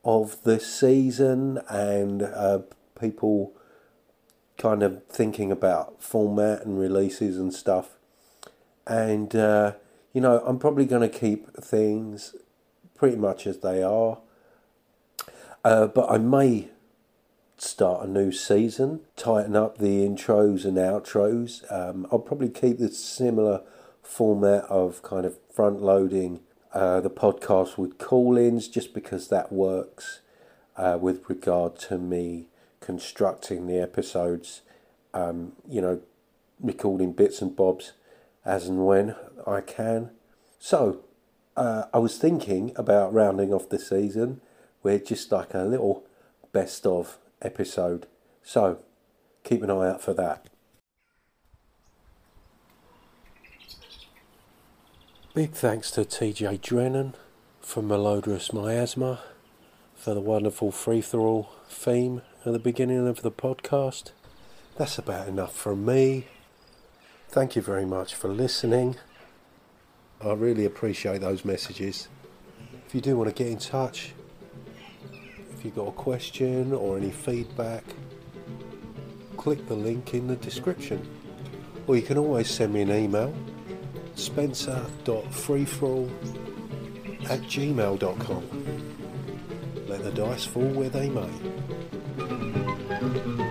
of 0.04 0.42
the 0.44 0.60
season 0.60 1.60
and 1.68 2.22
uh, 2.22 2.60
people 2.98 3.52
kind 4.58 4.82
of 4.82 5.04
thinking 5.06 5.50
about 5.50 6.02
format 6.02 6.64
and 6.64 6.78
releases 6.78 7.38
and 7.38 7.52
stuff. 7.52 7.90
And, 8.86 9.34
uh, 9.34 9.72
you 10.12 10.20
know, 10.20 10.42
I'm 10.46 10.58
probably 10.58 10.86
going 10.86 11.08
to 11.08 11.18
keep 11.18 11.54
things 11.56 12.34
pretty 12.94 13.16
much 13.16 13.46
as 13.46 13.58
they 13.58 13.82
are. 13.82 14.18
Uh, 15.64 15.86
but 15.86 16.10
I 16.10 16.18
may 16.18 16.68
start 17.56 18.06
a 18.06 18.10
new 18.10 18.30
season, 18.30 19.00
tighten 19.16 19.56
up 19.56 19.78
the 19.78 20.06
intros 20.06 20.64
and 20.64 20.76
outros. 20.76 21.70
Um, 21.72 22.06
I'll 22.12 22.18
probably 22.18 22.50
keep 22.50 22.78
the 22.78 22.90
similar 22.90 23.62
format 24.02 24.64
of 24.64 25.02
kind 25.02 25.24
of 25.24 25.38
front 25.50 25.80
loading 25.80 26.40
uh, 26.74 27.00
the 27.00 27.10
podcast 27.10 27.78
with 27.78 27.98
call 27.98 28.36
ins 28.36 28.68
just 28.68 28.92
because 28.92 29.28
that 29.28 29.52
works 29.52 30.20
uh, 30.76 30.98
with 31.00 31.28
regard 31.28 31.78
to 31.78 31.96
me 31.98 32.48
constructing 32.84 33.66
the 33.66 33.80
episodes, 33.80 34.60
um, 35.14 35.52
you 35.66 35.80
know, 35.80 36.02
recording 36.60 37.12
bits 37.12 37.40
and 37.40 37.56
bobs 37.56 37.92
as 38.44 38.68
and 38.68 38.84
when 38.84 39.16
I 39.46 39.62
can. 39.62 40.10
So, 40.58 41.00
uh, 41.56 41.84
I 41.94 41.98
was 41.98 42.18
thinking 42.18 42.72
about 42.76 43.14
rounding 43.14 43.54
off 43.54 43.70
the 43.70 43.78
season 43.78 44.42
with 44.82 45.06
just 45.06 45.32
like 45.32 45.54
a 45.54 45.62
little 45.62 46.04
best 46.52 46.84
of 46.84 47.16
episode. 47.40 48.06
So, 48.42 48.80
keep 49.44 49.62
an 49.62 49.70
eye 49.70 49.88
out 49.88 50.02
for 50.02 50.12
that. 50.12 50.50
Big 55.32 55.52
thanks 55.52 55.90
to 55.92 56.02
TJ 56.02 56.60
Drennon 56.60 57.14
from 57.62 57.88
Melodrous 57.88 58.52
Miasma 58.52 59.20
for 59.94 60.12
the 60.12 60.20
wonderful 60.20 60.70
free 60.70 61.00
for 61.00 61.20
all 61.20 61.50
theme 61.66 62.20
at 62.46 62.52
the 62.52 62.58
beginning 62.58 63.06
of 63.08 63.22
the 63.22 63.30
podcast. 63.30 64.10
That's 64.76 64.98
about 64.98 65.28
enough 65.28 65.56
from 65.56 65.86
me. 65.86 66.26
Thank 67.28 67.56
you 67.56 67.62
very 67.62 67.86
much 67.86 68.14
for 68.14 68.28
listening. 68.28 68.96
I 70.22 70.34
really 70.34 70.66
appreciate 70.66 71.22
those 71.22 71.44
messages. 71.44 72.08
If 72.86 72.94
you 72.94 73.00
do 73.00 73.16
want 73.16 73.34
to 73.34 73.34
get 73.34 73.50
in 73.50 73.58
touch, 73.58 74.12
if 75.52 75.64
you've 75.64 75.74
got 75.74 75.88
a 75.88 75.92
question 75.92 76.72
or 76.72 76.98
any 76.98 77.10
feedback, 77.10 77.82
click 79.38 79.66
the 79.66 79.74
link 79.74 80.12
in 80.12 80.26
the 80.26 80.36
description. 80.36 81.08
Or 81.86 81.96
you 81.96 82.02
can 82.02 82.18
always 82.18 82.50
send 82.50 82.74
me 82.74 82.82
an 82.82 82.90
email 82.90 83.34
spencer.freethrall 84.16 86.10
at 87.30 87.40
gmail.com. 87.40 88.48
Let 89.88 90.04
the 90.04 90.12
dice 90.12 90.44
fall 90.44 90.68
where 90.68 90.90
they 90.90 91.08
may. 91.08 91.30
Thank 93.04 93.26
you. 93.38 93.43